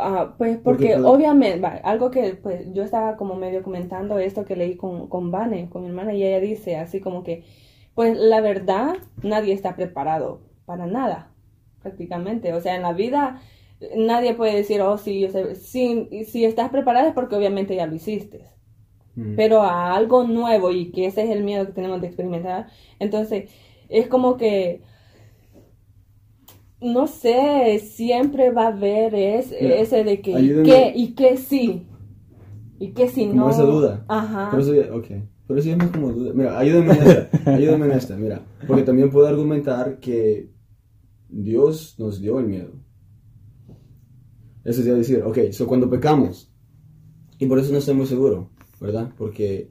[0.00, 4.56] ah, pues porque obviamente, va, algo que pues yo estaba como medio comentando esto que
[4.56, 7.44] leí con, con Vane, con mi hermana, y ella dice así como que,
[7.94, 11.32] pues la verdad, nadie está preparado para nada,
[11.82, 13.40] prácticamente, o sea, en la vida
[13.96, 17.86] nadie puede decir, oh, sí, yo sé, y si estás preparado es porque obviamente ya
[17.86, 18.50] lo hiciste
[19.16, 19.34] Mm.
[19.36, 22.68] pero a algo nuevo y que ese es el miedo que tenemos de experimentar.
[22.98, 23.50] Entonces,
[23.88, 24.82] es como que,
[26.80, 30.62] no sé, siempre va a haber es, Mira, ese de que, ¿y ayúdame.
[30.64, 30.92] qué?
[30.96, 31.86] ¿Y qué sí?
[32.78, 33.50] ¿Y qué si Como no?
[33.50, 34.04] esa duda.
[34.08, 34.48] Ajá.
[34.50, 35.06] Pero eso ya, ok.
[35.46, 36.32] Pero eso ya no es como duda.
[36.34, 37.30] Mira, ayúdame en esta.
[37.56, 38.40] ayúdame en esta, mira.
[38.66, 40.50] Porque también puedo argumentar que
[41.28, 42.70] Dios nos dio el miedo.
[44.64, 46.52] Eso es decir, ok, so cuando pecamos,
[47.38, 48.50] y por eso no estoy muy seguro,
[48.80, 49.10] ¿verdad?
[49.16, 49.70] Porque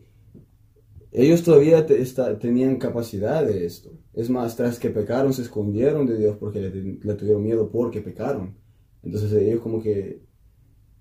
[1.12, 3.92] ellos todavía te- está- tenían capacidad de esto.
[4.20, 6.70] Es más, tras que pecaron, se escondieron de Dios porque le,
[7.02, 8.54] le tuvieron miedo porque pecaron.
[9.02, 10.22] Entonces ellos como que,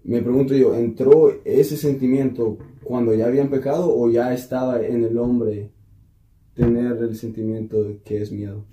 [0.05, 5.19] me pregunto yo, ¿entró ese sentimiento cuando ya habían pecado o ya estaba en el
[5.19, 5.73] hombre
[6.55, 8.65] tener el sentimiento de que es miedo?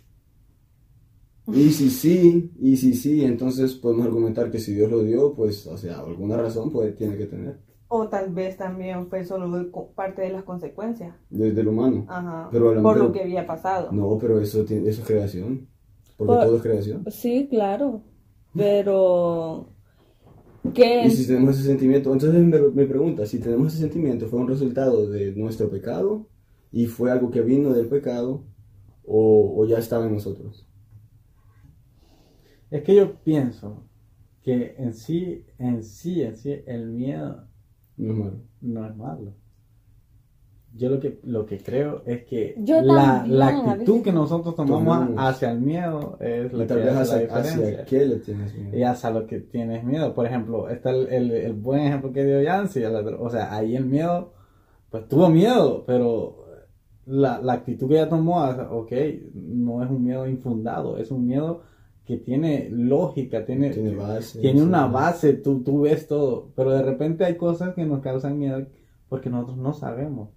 [1.47, 5.65] Y si sí, y si sí, entonces podemos argumentar que si Dios lo dio, pues,
[5.65, 7.57] o sea, alguna razón pues tiene que tener,
[7.87, 11.15] O tal vez también fue solo parte de las consecuencias.
[11.29, 12.05] desde el humano.
[12.07, 12.49] Ajá.
[12.51, 13.91] Pero por lo que había pasado.
[13.91, 15.67] No, pero eso, tiene- eso es creación,
[16.17, 17.05] porque Por- todo es creación.
[17.11, 18.01] Sí, claro.
[18.55, 19.69] Pero...
[20.73, 21.03] ¿Qué?
[21.05, 24.47] Y si tenemos ese sentimiento, entonces me, me pregunta, si tenemos ese sentimiento, ¿fue un
[24.47, 26.27] resultado de nuestro pecado
[26.71, 28.45] y fue algo que vino del pecado
[29.05, 30.67] o, o ya estaba en nosotros?
[32.71, 33.83] Es que yo pienso
[34.41, 37.47] que en sí, en sí, en sí, el miedo
[37.97, 38.37] No es malo.
[38.61, 39.33] no es malo.
[40.73, 44.55] yo lo que, lo que creo es que Yo la, también, la actitud que nosotros
[44.55, 45.15] tomamos Tomamos.
[45.17, 47.85] hacia el miedo es Y lo tal que vez hace la hacia, hacia diferencia.
[47.85, 48.77] qué le tienes miedo.
[48.77, 50.13] Y hacia lo que tienes miedo.
[50.13, 52.83] Por ejemplo, está el, el, el buen ejemplo que dio Yancy.
[52.83, 54.33] O sea, ahí el miedo,
[54.89, 56.45] pues tuvo miedo, pero
[57.05, 58.91] la, la actitud que ella tomó, ah, ok,
[59.33, 61.61] no es un miedo infundado, es un miedo
[62.05, 64.39] que tiene lógica, tiene, Tiene base.
[64.39, 64.65] tiene sí.
[64.65, 68.65] una base, tú, tú ves todo, pero de repente hay cosas que nos causan miedo
[69.09, 70.29] porque nosotros no sabemos,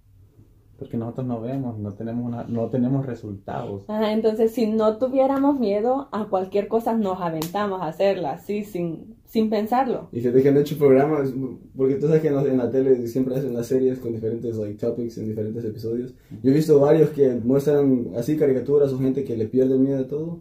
[0.79, 3.83] porque nosotros no vemos, no tenemos, una, no tenemos resultados.
[3.87, 9.17] Ajá, entonces, si no tuviéramos miedo a cualquier cosa, nos aventamos a hacerla, así, sin,
[9.25, 10.07] sin pensarlo.
[10.11, 11.31] Y fíjate que han hecho programas,
[11.75, 14.57] porque tú sabes que en la, en la tele siempre hacen las series con diferentes
[14.57, 16.15] like, topics en diferentes episodios.
[16.41, 19.99] Yo he visto varios que muestran así caricaturas o gente que le pierde el miedo
[19.99, 20.39] a todo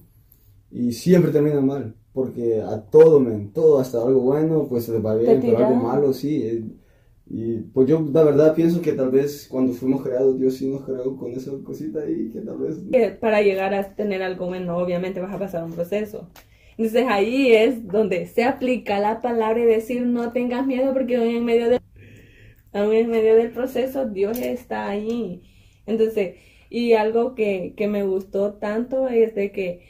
[0.70, 5.04] y siempre terminan mal, porque a todo, men, todo, hasta algo bueno, pues se les
[5.04, 6.42] va bien, pero algo malo sí.
[6.42, 6.64] eh,
[7.30, 10.84] y pues yo la verdad pienso que tal vez cuando fuimos creados, Dios sí nos
[10.84, 12.78] creó con esa cosita ahí, que tal vez...
[12.90, 16.30] Que para llegar a tener algo bueno, obviamente vas a pasar un proceso.
[16.78, 21.28] Entonces ahí es donde se aplica la palabra y decir no tengas miedo porque aún
[21.28, 21.80] en medio del,
[22.72, 25.42] aún en medio del proceso Dios está ahí.
[25.84, 26.36] Entonces,
[26.70, 29.82] y algo que, que me gustó tanto es de que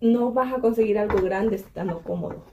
[0.00, 2.44] no vas a conseguir algo grande estando cómodo.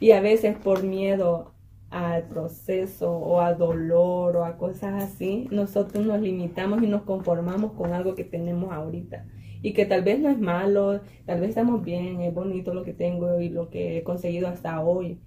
[0.00, 1.52] Y a veces por miedo
[1.90, 7.72] al proceso o a dolor o a cosas así, nosotros nos limitamos y nos conformamos
[7.72, 9.26] con algo que tenemos ahorita.
[9.62, 12.92] Y que tal vez no es malo, tal vez estamos bien, es bonito lo que
[12.92, 15.20] tengo y lo que he conseguido hasta hoy.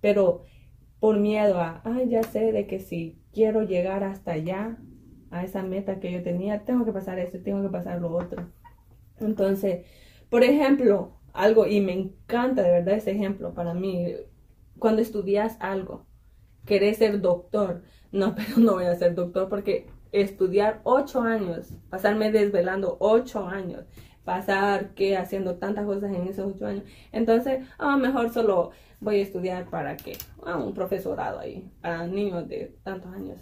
[0.00, 0.44] Pero
[1.00, 4.78] por miedo a, ay, ya sé de que si quiero llegar hasta allá,
[5.30, 8.50] a esa meta que yo tenía, tengo que pasar esto, tengo que pasar lo otro.
[9.20, 9.86] Entonces,
[10.30, 14.14] por ejemplo, algo, y me encanta de verdad ese ejemplo para mí,
[14.78, 16.06] cuando estudias algo,
[16.66, 22.32] querés ser doctor, no, pero no voy a ser doctor porque estudiar ocho años, pasarme
[22.32, 23.84] desvelando ocho años,
[24.24, 29.22] pasar que haciendo tantas cosas en esos ocho años, entonces, ah, mejor solo voy a
[29.22, 33.40] estudiar para qué, ah, un profesorado ahí, para niños de tantos años,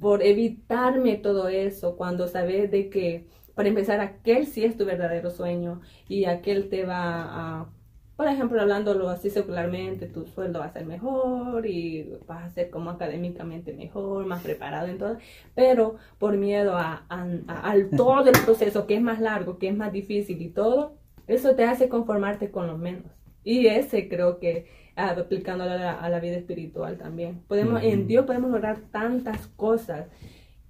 [0.00, 5.30] por evitarme todo eso, cuando sabes de que, para empezar, aquel sí es tu verdadero
[5.30, 7.70] sueño y aquel te va a
[8.16, 12.70] por ejemplo, hablándolo así secularmente, tu sueldo va a ser mejor y vas a ser
[12.70, 15.18] como académicamente mejor, más preparado en todo,
[15.56, 19.68] pero por miedo a, a- a- al todo el proceso que es más largo, que
[19.68, 20.96] es más difícil y todo,
[21.26, 23.10] eso te hace conformarte con lo menos.
[23.42, 27.42] Y ese creo que ah, aplicándolo a la, a la vida espiritual también.
[27.48, 28.06] Podemos, En Ujú.
[28.06, 30.06] Dios podemos lograr tantas cosas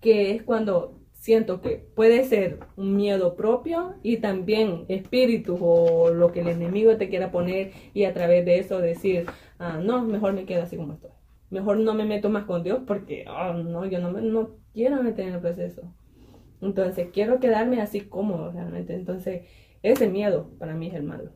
[0.01, 6.33] que es cuando siento que puede ser un miedo propio y también espíritus o lo
[6.33, 9.25] que el enemigo te quiera poner y a través de eso decir,
[9.59, 11.13] ah, no, mejor me quedo así como estoy.
[11.49, 15.03] Mejor no me meto más con Dios porque, ah, no, yo no, me, no quiero
[15.03, 15.91] meter en el proceso.
[16.61, 18.95] Entonces, quiero quedarme así cómodo realmente.
[18.95, 19.47] Entonces,
[19.83, 21.31] ese miedo para mí es el malo.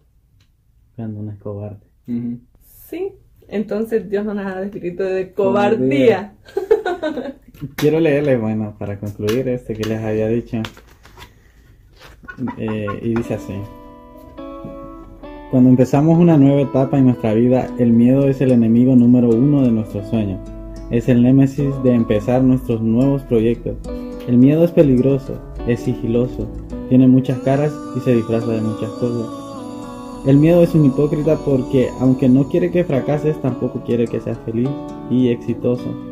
[0.97, 1.87] Cuando uno es cobarde.
[2.61, 3.15] Sí,
[3.49, 6.37] entonces Dios no nos ha dado espíritu de cobardía.
[7.75, 10.59] Quiero leerle, bueno, para concluir este que les había dicho.
[12.57, 13.55] Eh, y dice así.
[15.51, 19.63] Cuando empezamos una nueva etapa en nuestra vida, el miedo es el enemigo número uno
[19.63, 20.39] de nuestros sueños.
[20.91, 23.77] Es el némesis de empezar nuestros nuevos proyectos.
[24.29, 26.49] El miedo es peligroso, es sigiloso,
[26.89, 29.27] tiene muchas caras y se disfraza de muchas cosas.
[30.27, 34.39] El miedo es un hipócrita porque, aunque no quiere que fracases, tampoco quiere que seas
[34.45, 34.69] feliz
[35.11, 36.08] y exitoso.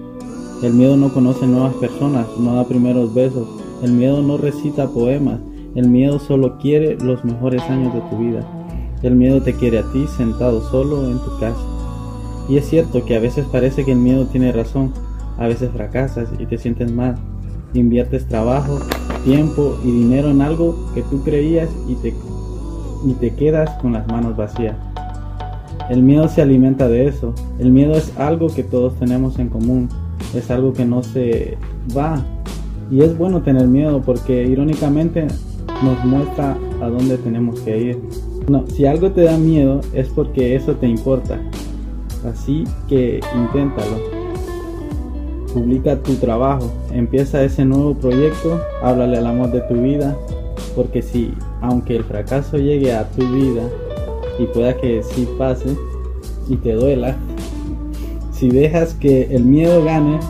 [0.62, 3.46] El miedo no conoce nuevas personas, no da primeros besos.
[3.82, 5.38] El miedo no recita poemas.
[5.74, 8.40] El miedo solo quiere los mejores años de tu vida.
[9.02, 11.60] El miedo te quiere a ti sentado solo en tu casa.
[12.48, 14.94] Y es cierto que a veces parece que el miedo tiene razón.
[15.36, 17.16] A veces fracasas y te sientes mal.
[17.74, 18.78] Inviertes trabajo,
[19.24, 22.14] tiempo y dinero en algo que tú creías y te,
[23.04, 24.76] y te quedas con las manos vacías.
[25.90, 27.34] El miedo se alimenta de eso.
[27.58, 29.90] El miedo es algo que todos tenemos en común.
[30.34, 31.56] Es algo que no se
[31.96, 32.24] va.
[32.90, 35.26] Y es bueno tener miedo porque irónicamente
[35.82, 37.98] nos muestra a dónde tenemos que ir.
[38.48, 41.40] No, si algo te da miedo es porque eso te importa.
[42.24, 43.96] Así que inténtalo.
[45.52, 50.16] Publica tu trabajo, empieza ese nuevo proyecto, háblale al amor de tu vida,
[50.74, 53.62] porque si, aunque el fracaso llegue a tu vida
[54.38, 55.74] y pueda que sí pase
[56.48, 57.16] y te duela,
[58.38, 60.20] si dejas que el miedo gane,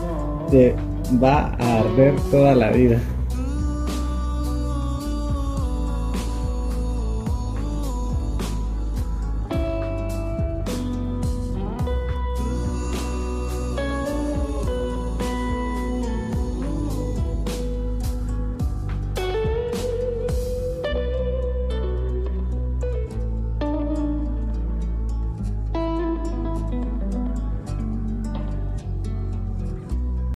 [0.49, 0.73] te
[1.21, 2.99] va a arder toda la vida.